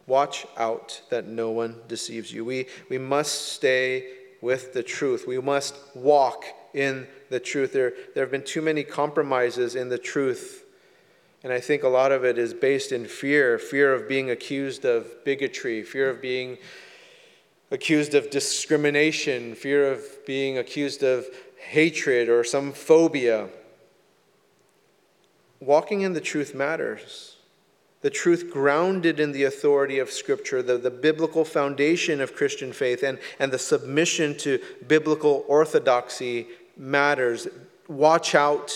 Watch 0.07 0.47
out 0.57 1.03
that 1.11 1.27
no 1.27 1.51
one 1.51 1.81
deceives 1.89 2.33
you. 2.33 2.45
We, 2.45 2.67
we 2.89 2.99
must 2.99 3.49
stay 3.53 4.07
with 4.41 4.73
the 4.73 4.83
truth. 4.83 5.27
We 5.27 5.41
must 5.41 5.75
walk 5.95 6.45
in 6.73 7.09
the 7.29 7.41
truth. 7.41 7.73
There, 7.73 7.93
there 8.15 8.23
have 8.23 8.31
been 8.31 8.45
too 8.45 8.63
many 8.63 8.85
compromises 8.85 9.75
in 9.75 9.89
the 9.89 9.99
truth. 9.99 10.65
And 11.43 11.53
I 11.53 11.61
think 11.61 11.83
a 11.83 11.89
lot 11.89 12.13
of 12.13 12.25
it 12.25 12.39
is 12.39 12.55
based 12.55 12.93
in 12.93 13.07
fear 13.07 13.59
fear 13.59 13.93
of 13.93 14.09
being 14.09 14.31
accused 14.31 14.85
of 14.85 15.25
bigotry, 15.25 15.83
fear 15.83 16.09
of 16.09 16.21
being 16.21 16.59
accused 17.71 18.15
of 18.15 18.31
discrimination, 18.31 19.55
fear 19.55 19.91
of 19.91 20.05
being 20.27 20.59
accused 20.59 21.03
of 21.03 21.27
hatred 21.59 22.29
or 22.29 22.45
some 22.45 22.73
phobia. 22.73 23.49
Walking 25.61 26.03
in 26.03 26.13
the 26.13 26.21
truth 26.21 26.55
matters 26.55 27.37
the 28.07 28.11
truth 28.11 28.53
grounded 28.53 29.19
in 29.19 29.33
the 29.33 29.43
authority 29.43 29.99
of 29.99 30.13
Scripture, 30.13 30.63
the, 30.63 30.79
the 30.79 30.93
biblical 30.93 31.45
foundation 31.45 32.21
of 32.21 32.37
Christian 32.37 32.73
faith, 32.73 33.03
and, 33.03 33.19
and 33.41 33.51
the 33.51 33.59
submission 33.59 34.39
to 34.39 34.61
biblical 34.87 35.45
orthodoxy 35.49 36.47
matters. 36.77 37.49
Watch 37.89 38.37
out, 38.37 38.73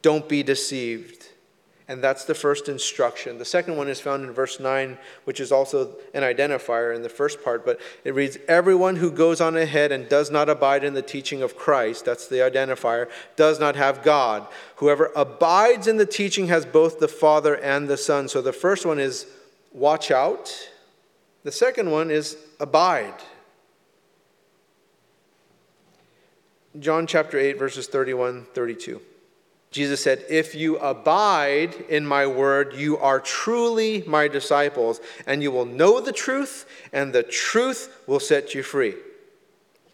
don't 0.00 0.28
be 0.28 0.44
deceived. 0.44 1.21
And 1.88 2.02
that's 2.02 2.24
the 2.24 2.34
first 2.34 2.68
instruction. 2.68 3.38
The 3.38 3.44
second 3.44 3.76
one 3.76 3.88
is 3.88 4.00
found 4.00 4.24
in 4.24 4.32
verse 4.32 4.60
9, 4.60 4.98
which 5.24 5.40
is 5.40 5.50
also 5.50 5.96
an 6.14 6.22
identifier 6.22 6.94
in 6.94 7.02
the 7.02 7.08
first 7.08 7.42
part, 7.42 7.66
but 7.66 7.80
it 8.04 8.14
reads 8.14 8.38
Everyone 8.46 8.96
who 8.96 9.10
goes 9.10 9.40
on 9.40 9.56
ahead 9.56 9.90
and 9.90 10.08
does 10.08 10.30
not 10.30 10.48
abide 10.48 10.84
in 10.84 10.94
the 10.94 11.02
teaching 11.02 11.42
of 11.42 11.56
Christ, 11.56 12.04
that's 12.04 12.28
the 12.28 12.36
identifier, 12.36 13.10
does 13.34 13.58
not 13.58 13.74
have 13.74 14.02
God. 14.02 14.46
Whoever 14.76 15.10
abides 15.16 15.88
in 15.88 15.96
the 15.96 16.06
teaching 16.06 16.46
has 16.46 16.64
both 16.64 17.00
the 17.00 17.08
Father 17.08 17.56
and 17.56 17.88
the 17.88 17.96
Son. 17.96 18.28
So 18.28 18.40
the 18.40 18.52
first 18.52 18.86
one 18.86 19.00
is 19.00 19.26
watch 19.72 20.10
out, 20.10 20.70
the 21.42 21.52
second 21.52 21.90
one 21.90 22.10
is 22.10 22.36
abide. 22.60 23.14
John 26.78 27.06
chapter 27.06 27.38
8, 27.38 27.58
verses 27.58 27.86
31 27.86 28.46
32. 28.54 29.02
Jesus 29.72 30.02
said, 30.02 30.24
If 30.28 30.54
you 30.54 30.76
abide 30.78 31.74
in 31.88 32.06
my 32.06 32.26
word, 32.26 32.74
you 32.74 32.98
are 32.98 33.18
truly 33.18 34.04
my 34.06 34.28
disciples, 34.28 35.00
and 35.26 35.42
you 35.42 35.50
will 35.50 35.64
know 35.64 36.00
the 36.00 36.12
truth, 36.12 36.66
and 36.92 37.12
the 37.12 37.22
truth 37.22 38.02
will 38.06 38.20
set 38.20 38.54
you 38.54 38.62
free. 38.62 38.94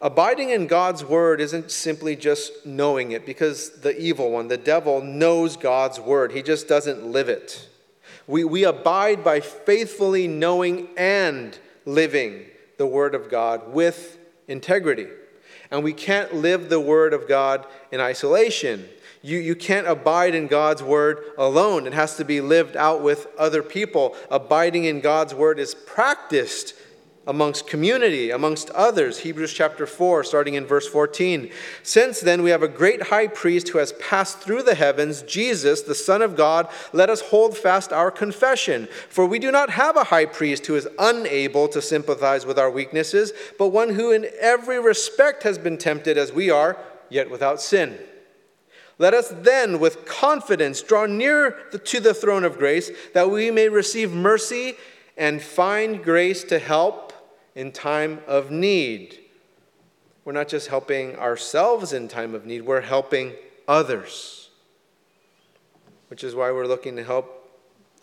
Abiding 0.00 0.50
in 0.50 0.66
God's 0.66 1.04
word 1.04 1.40
isn't 1.40 1.70
simply 1.70 2.16
just 2.16 2.66
knowing 2.66 3.12
it, 3.12 3.24
because 3.24 3.80
the 3.80 3.96
evil 3.98 4.32
one, 4.32 4.48
the 4.48 4.56
devil, 4.56 5.00
knows 5.00 5.56
God's 5.56 6.00
word. 6.00 6.32
He 6.32 6.42
just 6.42 6.68
doesn't 6.68 7.04
live 7.04 7.28
it. 7.28 7.68
We, 8.26 8.44
we 8.44 8.64
abide 8.64 9.22
by 9.22 9.40
faithfully 9.40 10.28
knowing 10.28 10.88
and 10.96 11.56
living 11.86 12.44
the 12.78 12.86
word 12.86 13.14
of 13.14 13.30
God 13.30 13.72
with 13.72 14.18
integrity. 14.48 15.06
And 15.70 15.84
we 15.84 15.92
can't 15.92 16.34
live 16.34 16.68
the 16.68 16.80
word 16.80 17.12
of 17.12 17.28
God 17.28 17.66
in 17.92 18.00
isolation. 18.00 18.88
You, 19.28 19.40
you 19.40 19.54
can't 19.54 19.86
abide 19.86 20.34
in 20.34 20.46
God's 20.46 20.82
word 20.82 21.22
alone. 21.36 21.86
It 21.86 21.92
has 21.92 22.16
to 22.16 22.24
be 22.24 22.40
lived 22.40 22.76
out 22.76 23.02
with 23.02 23.26
other 23.38 23.62
people. 23.62 24.16
Abiding 24.30 24.84
in 24.84 25.00
God's 25.00 25.34
word 25.34 25.58
is 25.58 25.74
practiced 25.74 26.72
amongst 27.26 27.66
community, 27.66 28.30
amongst 28.30 28.70
others. 28.70 29.18
Hebrews 29.18 29.52
chapter 29.52 29.86
4, 29.86 30.24
starting 30.24 30.54
in 30.54 30.64
verse 30.64 30.88
14. 30.88 31.50
Since 31.82 32.20
then, 32.20 32.42
we 32.42 32.48
have 32.48 32.62
a 32.62 32.68
great 32.68 33.02
high 33.08 33.26
priest 33.26 33.68
who 33.68 33.76
has 33.76 33.92
passed 33.92 34.38
through 34.38 34.62
the 34.62 34.74
heavens, 34.74 35.20
Jesus, 35.20 35.82
the 35.82 35.94
Son 35.94 36.22
of 36.22 36.34
God. 36.34 36.66
Let 36.94 37.10
us 37.10 37.20
hold 37.20 37.54
fast 37.54 37.92
our 37.92 38.10
confession. 38.10 38.88
For 39.10 39.26
we 39.26 39.38
do 39.38 39.52
not 39.52 39.68
have 39.68 39.98
a 39.98 40.04
high 40.04 40.24
priest 40.24 40.64
who 40.64 40.74
is 40.74 40.88
unable 40.98 41.68
to 41.68 41.82
sympathize 41.82 42.46
with 42.46 42.58
our 42.58 42.70
weaknesses, 42.70 43.34
but 43.58 43.68
one 43.68 43.90
who 43.90 44.10
in 44.10 44.26
every 44.40 44.80
respect 44.80 45.42
has 45.42 45.58
been 45.58 45.76
tempted 45.76 46.16
as 46.16 46.32
we 46.32 46.48
are, 46.48 46.78
yet 47.10 47.30
without 47.30 47.60
sin. 47.60 47.98
Let 48.98 49.14
us 49.14 49.28
then, 49.28 49.78
with 49.78 50.04
confidence, 50.04 50.82
draw 50.82 51.06
near 51.06 51.52
to 51.84 52.00
the 52.00 52.12
throne 52.12 52.42
of 52.42 52.58
grace, 52.58 52.90
that 53.14 53.30
we 53.30 53.50
may 53.50 53.68
receive 53.68 54.12
mercy 54.12 54.74
and 55.16 55.40
find 55.40 56.02
grace 56.02 56.42
to 56.44 56.58
help 56.58 57.12
in 57.54 57.70
time 57.70 58.20
of 58.26 58.50
need. 58.50 59.18
We're 60.24 60.32
not 60.32 60.48
just 60.48 60.68
helping 60.68 61.16
ourselves 61.16 61.92
in 61.92 62.08
time 62.08 62.34
of 62.34 62.44
need, 62.44 62.62
we're 62.62 62.80
helping 62.80 63.34
others. 63.68 64.50
Which 66.08 66.24
is 66.24 66.34
why 66.34 66.50
we're 66.50 66.66
looking 66.66 66.96
to 66.96 67.04
help 67.04 67.34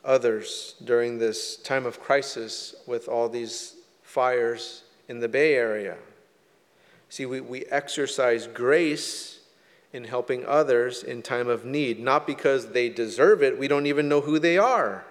others 0.03 0.75
during 0.83 1.17
this 1.17 1.57
time 1.57 1.85
of 1.85 1.99
crisis 1.99 2.75
with 2.85 3.07
all 3.07 3.27
these 3.27 3.75
fires 4.01 4.83
in 5.09 5.19
the 5.19 5.27
Bay 5.27 5.55
Area. 5.55 5.97
See, 7.09 7.25
we, 7.25 7.41
we 7.41 7.65
exercise 7.65 8.47
grace 8.47 9.34
in 9.95 10.03
helping 10.03 10.45
others 10.45 11.01
in 11.01 11.21
time 11.21 11.47
of 11.47 11.63
need, 11.63 11.99
not 11.99 12.27
because 12.27 12.73
they 12.73 12.89
deserve 12.89 13.41
it, 13.41 13.57
we 13.57 13.67
don't 13.69 13.85
even 13.85 14.09
know 14.09 14.19
who 14.19 14.37
they 14.37 14.57
are. 14.57 15.05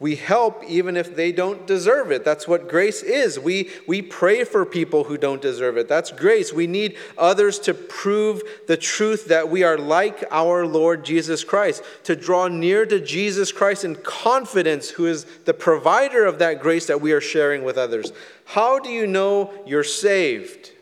We 0.00 0.16
help 0.16 0.62
even 0.64 0.96
if 0.96 1.14
they 1.16 1.32
don't 1.32 1.66
deserve 1.66 2.12
it. 2.12 2.24
That's 2.24 2.46
what 2.46 2.68
grace 2.68 3.02
is. 3.02 3.38
We, 3.38 3.70
we 3.86 4.00
pray 4.00 4.44
for 4.44 4.64
people 4.64 5.04
who 5.04 5.16
don't 5.16 5.42
deserve 5.42 5.76
it. 5.76 5.88
That's 5.88 6.12
grace. 6.12 6.52
We 6.52 6.68
need 6.68 6.96
others 7.16 7.58
to 7.60 7.74
prove 7.74 8.42
the 8.68 8.76
truth 8.76 9.26
that 9.26 9.48
we 9.48 9.64
are 9.64 9.78
like 9.78 10.24
our 10.30 10.66
Lord 10.66 11.04
Jesus 11.04 11.42
Christ, 11.42 11.82
to 12.04 12.14
draw 12.14 12.46
near 12.46 12.86
to 12.86 13.00
Jesus 13.00 13.50
Christ 13.50 13.84
in 13.84 13.96
confidence, 13.96 14.90
who 14.90 15.06
is 15.06 15.24
the 15.46 15.54
provider 15.54 16.26
of 16.26 16.38
that 16.38 16.60
grace 16.60 16.86
that 16.86 17.00
we 17.00 17.12
are 17.12 17.20
sharing 17.20 17.64
with 17.64 17.76
others. 17.76 18.12
How 18.44 18.78
do 18.78 18.90
you 18.90 19.06
know 19.06 19.52
you're 19.66 19.84
saved? 19.84 20.72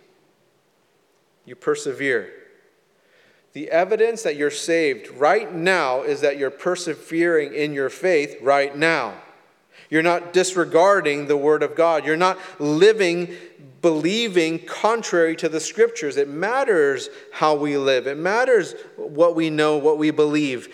You 1.47 1.57
persevere. 1.57 2.46
The 3.57 3.71
evidence 3.71 4.23
that 4.25 4.37
you're 4.37 4.51
saved 4.51 5.09
right 5.13 5.51
now 5.51 6.03
is 6.03 6.21
that 6.21 6.37
you're 6.37 6.51
persevering 6.51 7.55
in 7.55 7.73
your 7.73 7.89
faith 7.89 8.37
right 8.43 8.77
now. 8.77 9.15
You're 9.89 10.03
not 10.03 10.35
disregarding 10.35 11.27
the 11.27 11.39
Word 11.39 11.63
of 11.63 11.75
God. 11.75 12.05
You're 12.05 12.19
not 12.19 12.39
living, 12.61 13.35
believing 13.81 14.59
contrary 14.59 15.37
to 15.37 15.49
the 15.49 15.59
Scriptures. 15.59 16.19
It 16.19 16.29
matters 16.29 17.09
how 17.33 17.55
we 17.55 17.79
live, 17.79 18.07
it 18.07 18.19
matters 18.19 18.75
what 18.97 19.35
we 19.35 19.49
know, 19.49 19.79
what 19.79 19.97
we 19.97 20.11
believe. 20.11 20.69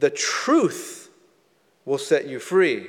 The 0.00 0.10
truth 0.10 1.10
will 1.84 1.98
set 1.98 2.26
you 2.26 2.40
free. 2.40 2.88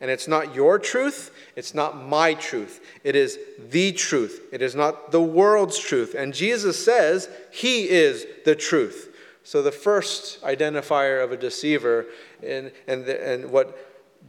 And 0.00 0.10
it's 0.10 0.28
not 0.28 0.54
your 0.54 0.78
truth, 0.78 1.30
it's 1.56 1.74
not 1.74 2.02
my 2.02 2.34
truth. 2.34 2.80
It 3.02 3.16
is 3.16 3.38
the 3.70 3.92
truth. 3.92 4.42
It 4.52 4.60
is 4.60 4.74
not 4.74 5.10
the 5.10 5.22
world's 5.22 5.78
truth. 5.78 6.14
And 6.14 6.34
Jesus 6.34 6.82
says 6.84 7.30
he 7.50 7.88
is 7.88 8.26
the 8.44 8.54
truth. 8.54 9.14
So 9.42 9.62
the 9.62 9.72
first 9.72 10.42
identifier 10.42 11.22
of 11.22 11.32
a 11.32 11.36
deceiver, 11.36 12.06
and, 12.44 12.72
and, 12.86 13.06
the, 13.06 13.26
and 13.26 13.50
what 13.50 13.78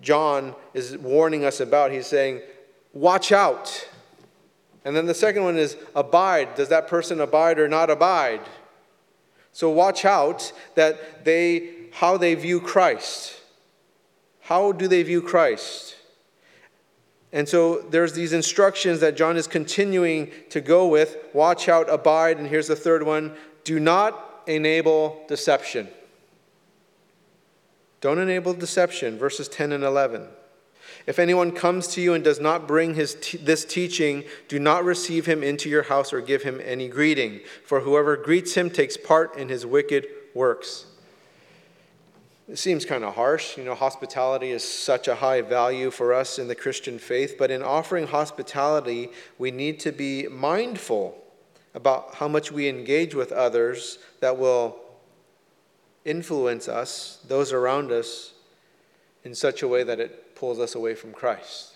John 0.01 0.56
is 0.73 0.95
warning 0.97 1.43
us 1.43 1.60
about, 1.60 1.91
he's 1.91 2.08
saying, 2.08 2.41
watch 2.93 3.32
out. 3.32 3.89
And 4.86 4.95
then 4.95 5.06
the 5.06 5.13
second 5.13 5.43
one 5.43 5.58
is 5.58 5.75
abide. 5.95 6.56
Does 6.56 6.69
that 6.69 6.88
person 6.88 7.19
abide 7.19 7.60
or 7.60 7.67
not 7.67 7.89
abide? 7.89 8.41
So 9.51 9.69
watch 9.69 10.06
out 10.06 10.53
that 10.75 11.25
they 11.25 11.73
how 11.93 12.15
they 12.15 12.36
view 12.36 12.62
Christ. 12.62 13.37
How 14.47 14.71
do 14.71 14.88
they 14.88 15.03
view 15.03 15.21
Christ? 15.21 15.97
And 17.33 17.49
so 17.49 17.81
there's 17.81 18.13
these 18.13 18.31
instructions 18.31 19.01
that 19.01 19.17
John 19.17 19.36
is 19.36 19.45
continuing 19.45 20.31
to 20.51 20.62
go 20.62 20.88
with 20.88 21.17
watch 21.33 21.67
out, 21.67 21.89
abide, 21.89 22.38
and 22.38 22.47
here's 22.47 22.67
the 22.67 22.75
third 22.75 23.03
one 23.03 23.36
do 23.65 23.77
not 23.77 24.43
enable 24.47 25.21
deception. 25.27 25.89
Don't 27.99 28.19
enable 28.19 28.53
deception, 28.53 29.17
verses 29.17 29.49
10 29.49 29.73
and 29.73 29.83
11. 29.83 30.29
If 31.05 31.19
anyone 31.19 31.51
comes 31.51 31.89
to 31.89 32.01
you 32.01 32.13
and 32.13 32.23
does 32.23 32.39
not 32.39 32.69
bring 32.69 32.93
his 32.93 33.17
t- 33.19 33.38
this 33.38 33.65
teaching, 33.65 34.23
do 34.47 34.60
not 34.60 34.86
receive 34.86 35.25
him 35.25 35.43
into 35.43 35.67
your 35.67 35.83
house 35.83 36.13
or 36.13 36.21
give 36.21 36.43
him 36.43 36.62
any 36.63 36.88
greeting, 36.88 37.41
for 37.65 37.81
whoever 37.81 38.15
greets 38.15 38.53
him 38.53 38.69
takes 38.69 38.95
part 38.95 39.36
in 39.36 39.49
his 39.49 39.65
wicked 39.65 40.07
works. 40.33 40.86
It 42.47 42.57
seems 42.57 42.86
kind 42.86 43.03
of 43.03 43.15
harsh. 43.15 43.57
You 43.57 43.65
know, 43.65 43.75
hospitality 43.75 44.51
is 44.51 44.63
such 44.63 45.07
a 45.07 45.15
high 45.15 45.41
value 45.41 45.91
for 45.91 46.13
us 46.13 46.39
in 46.39 46.47
the 46.47 46.55
Christian 46.55 46.97
faith, 46.97 47.36
but 47.38 47.51
in 47.51 47.62
offering 47.62 48.07
hospitality, 48.07 49.10
we 49.38 49.51
need 49.51 49.79
to 49.81 49.91
be 49.91 50.27
mindful 50.27 51.21
about 51.73 52.15
how 52.15 52.27
much 52.27 52.51
we 52.51 52.69
engage 52.69 53.13
with 53.13 53.31
others 53.31 53.99
that 54.21 54.38
will 54.38 54.79
influence 56.05 56.69
us, 56.69 57.19
those 57.27 57.51
around 57.51 57.91
us, 57.91 58.33
in 59.25 59.36
such 59.36 59.62
a 59.62 59.67
way 59.67 59.83
that 59.83 59.99
it 59.99 60.36
pulls 60.36 60.57
us 60.57 60.73
away 60.73 60.95
from 60.95 61.12
Christ. 61.12 61.73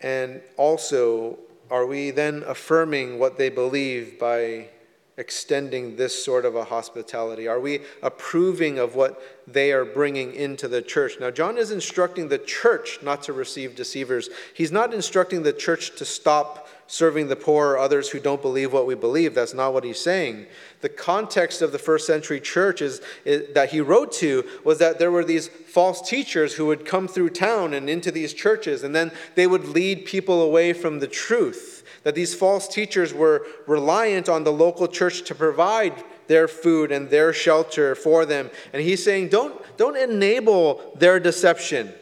And 0.00 0.40
also, 0.56 1.38
are 1.70 1.86
we 1.86 2.12
then 2.12 2.44
affirming 2.46 3.18
what 3.18 3.36
they 3.36 3.48
believe 3.48 4.18
by 4.18 4.68
extending 5.16 5.96
this 5.96 6.24
sort 6.24 6.44
of 6.44 6.56
a 6.56 6.64
hospitality? 6.64 7.46
Are 7.46 7.60
we 7.60 7.80
approving 8.02 8.78
of 8.78 8.94
what 8.94 9.22
they 9.46 9.72
are 9.72 9.84
bringing 9.84 10.34
into 10.34 10.68
the 10.68 10.80
church? 10.80 11.18
Now, 11.20 11.30
John 11.30 11.58
is 11.58 11.70
instructing 11.70 12.28
the 12.28 12.38
church 12.38 12.98
not 13.02 13.22
to 13.24 13.32
receive 13.32 13.76
deceivers. 13.76 14.30
He's 14.54 14.72
not 14.72 14.94
instructing 14.94 15.42
the 15.42 15.52
church 15.52 15.96
to 15.96 16.04
stop 16.04 16.68
serving 16.86 17.28
the 17.28 17.36
poor 17.36 17.68
or 17.68 17.78
others 17.78 18.10
who 18.10 18.20
don't 18.20 18.42
believe 18.42 18.72
what 18.72 18.86
we 18.86 18.94
believe. 18.94 19.34
That's 19.34 19.54
not 19.54 19.72
what 19.72 19.84
he's 19.84 20.00
saying. 20.00 20.46
The 20.80 20.88
context 20.88 21.62
of 21.62 21.72
the 21.72 21.78
first 21.78 22.06
century 22.06 22.40
church 22.40 22.82
is, 22.82 23.00
is, 23.24 23.54
that 23.54 23.70
he 23.70 23.80
wrote 23.80 24.12
to 24.14 24.44
was 24.64 24.78
that 24.78 24.98
there 24.98 25.10
were 25.10 25.24
these 25.24 25.48
false 25.48 26.06
teachers 26.06 26.54
who 26.54 26.66
would 26.66 26.84
come 26.84 27.08
through 27.08 27.30
town 27.30 27.72
and 27.72 27.88
into 27.88 28.10
these 28.10 28.34
churches, 28.34 28.82
and 28.82 28.94
then 28.94 29.10
they 29.34 29.46
would 29.46 29.68
lead 29.68 30.04
people 30.04 30.42
away 30.42 30.72
from 30.72 30.98
the 30.98 31.06
truth 31.06 31.71
that 32.04 32.14
these 32.14 32.34
false 32.34 32.68
teachers 32.68 33.14
were 33.14 33.46
reliant 33.66 34.28
on 34.28 34.44
the 34.44 34.52
local 34.52 34.88
church 34.88 35.22
to 35.24 35.34
provide 35.34 36.02
their 36.26 36.48
food 36.48 36.90
and 36.92 37.10
their 37.10 37.32
shelter 37.32 37.94
for 37.94 38.24
them. 38.24 38.50
And 38.72 38.82
he's 38.82 39.04
saying, 39.04 39.28
don't, 39.28 39.60
don't 39.76 39.96
enable 39.96 40.94
their 40.96 41.20
deception. 41.20 41.92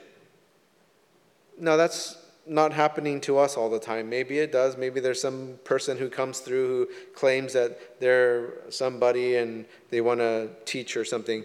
Now, 1.58 1.76
that's 1.76 2.16
not 2.46 2.72
happening 2.72 3.20
to 3.22 3.38
us 3.38 3.56
all 3.56 3.70
the 3.70 3.78
time. 3.78 4.08
Maybe 4.08 4.38
it 4.38 4.50
does. 4.50 4.76
Maybe 4.76 5.00
there's 5.00 5.20
some 5.20 5.58
person 5.64 5.96
who 5.96 6.08
comes 6.08 6.40
through 6.40 6.66
who 6.66 6.88
claims 7.14 7.52
that 7.52 8.00
they're 8.00 8.54
somebody 8.70 9.36
and 9.36 9.66
they 9.90 10.00
want 10.00 10.20
to 10.20 10.48
teach 10.64 10.96
or 10.96 11.04
something. 11.04 11.44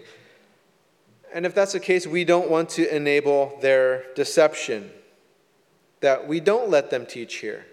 And 1.32 1.44
if 1.44 1.54
that's 1.54 1.72
the 1.72 1.80
case, 1.80 2.06
we 2.06 2.24
don't 2.24 2.50
want 2.50 2.70
to 2.70 2.94
enable 2.94 3.58
their 3.60 4.06
deception, 4.14 4.90
that 6.00 6.26
we 6.26 6.40
don't 6.40 6.70
let 6.70 6.90
them 6.90 7.04
teach 7.06 7.36
here. 7.36 7.66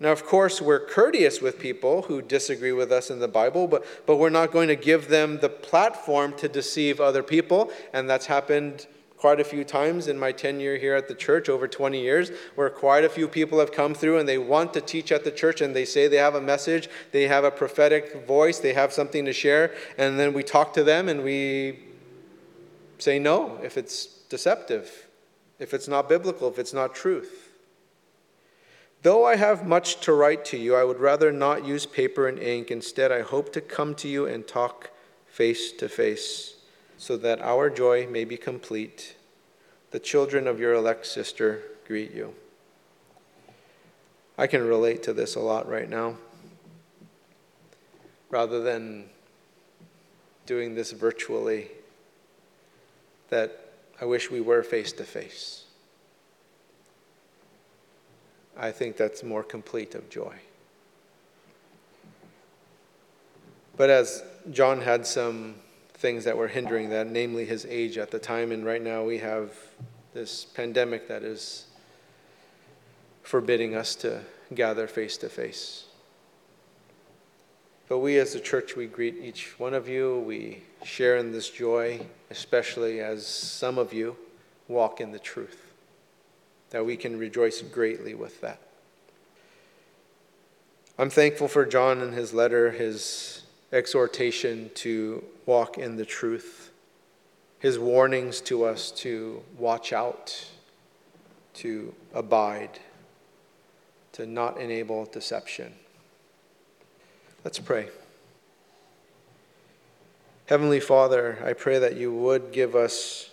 Now, 0.00 0.12
of 0.12 0.24
course, 0.24 0.62
we're 0.62 0.80
courteous 0.80 1.42
with 1.42 1.58
people 1.58 2.02
who 2.02 2.22
disagree 2.22 2.72
with 2.72 2.90
us 2.90 3.10
in 3.10 3.18
the 3.18 3.28
Bible, 3.28 3.68
but, 3.68 3.84
but 4.06 4.16
we're 4.16 4.30
not 4.30 4.50
going 4.50 4.68
to 4.68 4.76
give 4.76 5.08
them 5.08 5.38
the 5.40 5.50
platform 5.50 6.32
to 6.38 6.48
deceive 6.48 7.00
other 7.00 7.22
people. 7.22 7.70
And 7.92 8.08
that's 8.08 8.24
happened 8.24 8.86
quite 9.18 9.38
a 9.38 9.44
few 9.44 9.62
times 9.62 10.08
in 10.08 10.18
my 10.18 10.32
tenure 10.32 10.78
here 10.78 10.94
at 10.94 11.06
the 11.06 11.14
church, 11.14 11.50
over 11.50 11.68
20 11.68 12.00
years, 12.00 12.30
where 12.54 12.70
quite 12.70 13.04
a 13.04 13.10
few 13.10 13.28
people 13.28 13.58
have 13.60 13.70
come 13.70 13.92
through 13.92 14.18
and 14.18 14.26
they 14.26 14.38
want 14.38 14.72
to 14.72 14.80
teach 14.80 15.12
at 15.12 15.22
the 15.22 15.30
church 15.30 15.60
and 15.60 15.76
they 15.76 15.84
say 15.84 16.08
they 16.08 16.16
have 16.16 16.34
a 16.34 16.40
message, 16.40 16.88
they 17.12 17.28
have 17.28 17.44
a 17.44 17.50
prophetic 17.50 18.26
voice, 18.26 18.58
they 18.58 18.72
have 18.72 18.94
something 18.94 19.26
to 19.26 19.34
share. 19.34 19.74
And 19.98 20.18
then 20.18 20.32
we 20.32 20.42
talk 20.42 20.72
to 20.72 20.82
them 20.82 21.10
and 21.10 21.22
we 21.22 21.80
say 22.98 23.18
no 23.18 23.58
if 23.62 23.76
it's 23.76 24.06
deceptive, 24.30 25.06
if 25.58 25.74
it's 25.74 25.88
not 25.88 26.08
biblical, 26.08 26.48
if 26.48 26.58
it's 26.58 26.72
not 26.72 26.94
truth. 26.94 27.49
Though 29.02 29.24
I 29.24 29.36
have 29.36 29.66
much 29.66 30.00
to 30.02 30.12
write 30.12 30.44
to 30.46 30.58
you, 30.58 30.74
I 30.74 30.84
would 30.84 31.00
rather 31.00 31.32
not 31.32 31.64
use 31.64 31.86
paper 31.86 32.28
and 32.28 32.38
ink. 32.38 32.70
Instead, 32.70 33.10
I 33.10 33.22
hope 33.22 33.52
to 33.54 33.60
come 33.60 33.94
to 33.96 34.08
you 34.08 34.26
and 34.26 34.46
talk 34.46 34.90
face 35.26 35.72
to 35.72 35.88
face, 35.88 36.56
so 36.98 37.16
that 37.16 37.40
our 37.40 37.70
joy 37.70 38.06
may 38.06 38.24
be 38.24 38.36
complete. 38.36 39.16
The 39.90 40.00
children 40.00 40.46
of 40.46 40.60
your 40.60 40.74
elect 40.74 41.06
sister 41.06 41.62
greet 41.86 42.12
you. 42.12 42.34
I 44.36 44.46
can 44.46 44.66
relate 44.66 45.02
to 45.04 45.14
this 45.14 45.34
a 45.34 45.40
lot 45.40 45.68
right 45.68 45.88
now. 45.88 46.16
Rather 48.28 48.60
than 48.60 49.06
doing 50.44 50.74
this 50.74 50.92
virtually, 50.92 51.68
that 53.30 53.72
I 54.00 54.04
wish 54.04 54.30
we 54.30 54.40
were 54.40 54.62
face 54.62 54.92
to 54.92 55.04
face. 55.04 55.64
I 58.56 58.72
think 58.72 58.96
that's 58.96 59.22
more 59.22 59.42
complete 59.42 59.94
of 59.94 60.08
joy. 60.10 60.34
But 63.76 63.90
as 63.90 64.22
John 64.50 64.80
had 64.82 65.06
some 65.06 65.54
things 65.94 66.24
that 66.24 66.36
were 66.36 66.48
hindering 66.48 66.90
that, 66.90 67.06
namely 67.06 67.44
his 67.44 67.64
age 67.66 67.98
at 67.98 68.10
the 68.10 68.18
time, 68.18 68.52
and 68.52 68.64
right 68.64 68.82
now 68.82 69.04
we 69.04 69.18
have 69.18 69.52
this 70.12 70.44
pandemic 70.44 71.08
that 71.08 71.22
is 71.22 71.66
forbidding 73.22 73.74
us 73.74 73.94
to 73.96 74.20
gather 74.54 74.86
face 74.86 75.16
to 75.18 75.28
face. 75.28 75.84
But 77.88 77.98
we 77.98 78.18
as 78.18 78.34
a 78.34 78.40
church, 78.40 78.76
we 78.76 78.86
greet 78.86 79.16
each 79.22 79.58
one 79.58 79.74
of 79.74 79.88
you. 79.88 80.20
We 80.20 80.62
share 80.84 81.16
in 81.16 81.32
this 81.32 81.50
joy, 81.50 82.00
especially 82.30 83.00
as 83.00 83.26
some 83.26 83.78
of 83.78 83.92
you 83.92 84.16
walk 84.68 85.00
in 85.00 85.10
the 85.10 85.18
truth, 85.18 85.69
that 86.70 86.86
we 86.86 86.96
can 86.96 87.18
rejoice 87.18 87.62
greatly 87.62 88.14
with 88.14 88.40
that. 88.40 88.60
I'm 90.98 91.10
thankful 91.10 91.48
for 91.48 91.64
John 91.64 92.00
and 92.00 92.14
his 92.14 92.32
letter, 92.34 92.70
his 92.70 93.42
exhortation 93.72 94.70
to 94.74 95.24
walk 95.46 95.78
in 95.78 95.96
the 95.96 96.04
truth, 96.04 96.70
his 97.58 97.78
warnings 97.78 98.40
to 98.42 98.64
us 98.64 98.90
to 98.92 99.42
watch 99.56 99.92
out, 99.92 100.50
to 101.54 101.94
abide, 102.12 102.80
to 104.12 104.26
not 104.26 104.60
enable 104.60 105.06
deception. 105.06 105.72
Let's 107.44 107.58
pray. 107.58 107.88
Heavenly 110.46 110.80
Father, 110.80 111.38
I 111.44 111.54
pray 111.54 111.78
that 111.78 111.96
you 111.96 112.12
would 112.12 112.52
give 112.52 112.74
us 112.76 113.30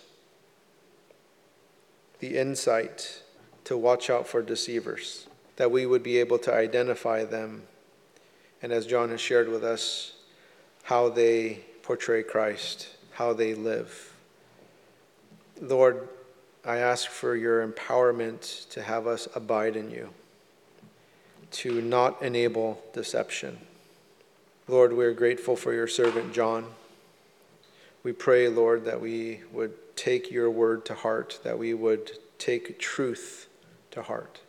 the 2.20 2.38
insight 2.38 3.22
to 3.68 3.76
watch 3.76 4.08
out 4.08 4.26
for 4.26 4.40
deceivers, 4.40 5.26
that 5.56 5.70
we 5.70 5.84
would 5.84 6.02
be 6.02 6.16
able 6.16 6.38
to 6.38 6.50
identify 6.50 7.22
them, 7.22 7.60
and 8.62 8.72
as 8.72 8.86
John 8.86 9.10
has 9.10 9.20
shared 9.20 9.46
with 9.46 9.62
us, 9.62 10.14
how 10.84 11.10
they 11.10 11.60
portray 11.82 12.22
Christ, 12.22 12.88
how 13.12 13.34
they 13.34 13.52
live. 13.52 14.14
Lord, 15.60 16.08
I 16.64 16.78
ask 16.78 17.10
for 17.10 17.36
your 17.36 17.68
empowerment 17.68 18.70
to 18.70 18.82
have 18.82 19.06
us 19.06 19.28
abide 19.34 19.76
in 19.76 19.90
you, 19.90 20.08
to 21.50 21.82
not 21.82 22.22
enable 22.22 22.82
deception. 22.94 23.58
Lord, 24.66 24.94
we 24.94 25.04
are 25.04 25.12
grateful 25.12 25.56
for 25.56 25.74
your 25.74 25.88
servant 25.88 26.32
John. 26.32 26.64
We 28.02 28.12
pray, 28.12 28.48
Lord, 28.48 28.86
that 28.86 29.02
we 29.02 29.40
would 29.52 29.74
take 29.94 30.30
your 30.30 30.50
word 30.50 30.86
to 30.86 30.94
heart, 30.94 31.40
that 31.44 31.58
we 31.58 31.74
would 31.74 32.12
take 32.38 32.78
truth 32.78 33.47
to 33.90 34.02
heart, 34.02 34.40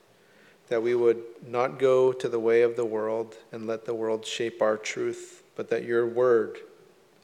that 0.67 0.83
we 0.83 0.95
would 0.95 1.23
not 1.47 1.79
go 1.79 2.11
to 2.11 2.29
the 2.29 2.39
way 2.39 2.61
of 2.61 2.75
the 2.75 2.85
world 2.85 3.35
and 3.51 3.67
let 3.67 3.85
the 3.85 3.93
world 3.93 4.25
shape 4.25 4.61
our 4.61 4.77
truth 4.77 5.39
but 5.59 5.69
that 5.69 5.83
your 5.83 6.07
word 6.07 6.57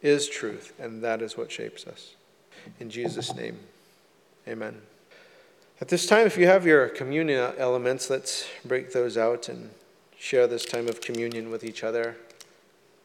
is 0.01 0.28
truth, 0.28 0.73
and 0.78 1.01
that 1.01 1.21
is 1.21 1.38
what 1.38 1.49
shapes 1.49 1.88
us. 1.88 2.15
In 2.82 2.89
Jesus' 2.89 3.34
name, 3.34 3.58
amen. 4.45 4.82
At 5.80 5.88
this 5.88 6.06
time, 6.06 6.28
if 6.28 6.38
you 6.38 6.45
have 6.45 6.65
your 6.65 6.89
communion 6.89 7.54
elements, 7.58 8.10
let's 8.10 8.45
break 8.65 8.91
those 8.91 9.15
out 9.15 9.47
and 9.47 9.69
share 10.19 10.47
this 10.47 10.65
time 10.65 10.89
of 10.89 10.99
communion 10.99 11.49
with 11.49 11.63
each 11.63 11.82
other. 11.82 12.17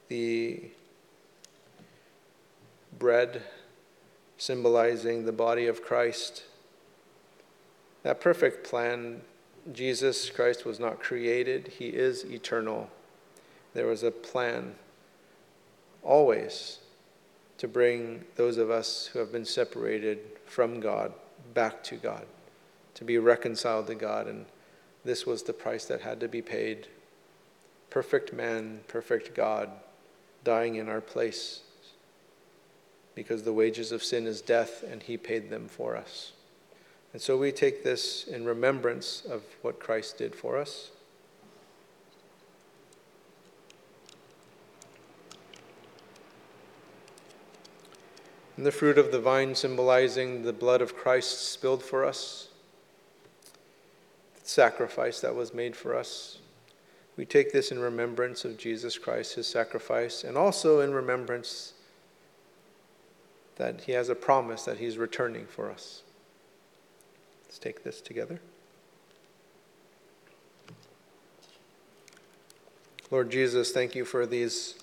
The 0.09 0.65
bread 2.99 3.45
symbolizing 4.37 5.27
the 5.27 5.33
body 5.33 5.69
of 5.69 5.85
Christ. 5.85 6.43
That 8.03 8.21
perfect 8.21 8.67
plan, 8.67 9.21
Jesus 9.73 10.31
Christ 10.31 10.65
was 10.65 10.81
not 10.81 11.01
created, 11.01 11.69
he 11.79 11.89
is 11.89 12.25
eternal. 12.25 12.91
There 13.75 13.87
was 13.87 14.03
a 14.03 14.11
plan 14.11 14.75
always 16.03 16.79
to 17.59 17.69
bring 17.69 18.25
those 18.37 18.57
of 18.57 18.71
us 18.71 19.07
who 19.07 19.19
have 19.19 19.31
been 19.31 19.45
separated 19.45 20.19
from 20.47 20.81
God 20.81 21.13
back 21.53 21.83
to 21.85 21.97
God, 21.97 22.25
to 22.95 23.05
be 23.05 23.19
reconciled 23.19 23.87
to 23.89 23.95
God. 23.95 24.27
And 24.27 24.47
this 25.05 25.27
was 25.27 25.43
the 25.43 25.53
price 25.53 25.85
that 25.85 26.01
had 26.01 26.21
to 26.21 26.29
be 26.29 26.41
paid. 26.41 26.89
Perfect 27.91 28.33
man, 28.33 28.81
perfect 28.89 29.35
God, 29.35 29.71
dying 30.43 30.77
in 30.77 30.89
our 30.89 31.03
place 31.03 31.61
because 33.15 33.43
the 33.43 33.53
wages 33.53 33.93
of 33.93 34.03
sin 34.03 34.27
is 34.27 34.41
death 34.41 34.83
and 34.83 35.03
he 35.03 35.19
paid 35.19 35.51
them 35.51 35.69
for 35.69 35.97
us. 35.97 36.33
And 37.13 37.21
so 37.21 37.37
we 37.37 37.53
take 37.53 37.83
this 37.83 38.25
in 38.25 38.45
remembrance 38.45 39.23
of 39.29 39.43
what 39.63 39.81
Christ 39.81 40.19
did 40.19 40.35
for 40.35 40.57
us. 40.57 40.91
and 48.61 48.67
the 48.67 48.71
fruit 48.71 48.99
of 48.99 49.11
the 49.11 49.19
vine 49.19 49.55
symbolizing 49.55 50.43
the 50.43 50.53
blood 50.53 50.83
of 50.83 50.95
Christ 50.95 51.51
spilled 51.51 51.83
for 51.83 52.05
us, 52.05 52.49
the 54.35 54.47
sacrifice 54.47 55.19
that 55.23 55.35
was 55.35 55.55
made 55.55 55.75
for 55.75 55.97
us. 55.97 56.41
We 57.17 57.25
take 57.25 57.53
this 57.55 57.73
in 57.73 57.79
remembrance 57.79 58.45
of 58.45 58.59
Jesus 58.59 58.99
Christ, 58.99 59.37
his 59.37 59.47
sacrifice, 59.47 60.25
and 60.25 60.37
also 60.37 60.81
in 60.81 60.93
remembrance 60.93 61.73
that 63.57 63.81
he 63.81 63.93
has 63.93 64.11
a 64.11 64.15
promise 64.15 64.65
that 64.65 64.77
he's 64.77 64.99
returning 64.99 65.47
for 65.47 65.71
us. 65.71 66.03
Let's 67.51 67.59
take 67.59 67.83
this 67.83 68.01
together. 68.01 68.39
Lord 73.11 73.29
Jesus, 73.29 73.73
thank 73.73 73.97
you 73.97 74.05
for 74.05 74.25
these 74.25 74.77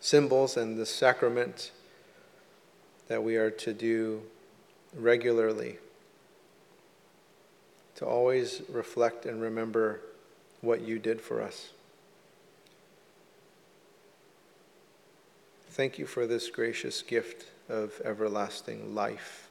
symbols 0.00 0.56
and 0.56 0.78
the 0.78 0.86
sacrament 0.86 1.70
that 3.08 3.22
we 3.22 3.36
are 3.36 3.50
to 3.50 3.74
do 3.74 4.22
regularly, 4.96 5.76
to 7.96 8.06
always 8.06 8.62
reflect 8.70 9.26
and 9.26 9.42
remember 9.42 10.00
what 10.62 10.80
you 10.80 10.98
did 10.98 11.20
for 11.20 11.42
us. 11.42 11.68
Thank 15.68 15.98
you 15.98 16.06
for 16.06 16.26
this 16.26 16.48
gracious 16.48 17.02
gift 17.02 17.44
of 17.68 18.00
everlasting 18.06 18.94
life. 18.94 19.50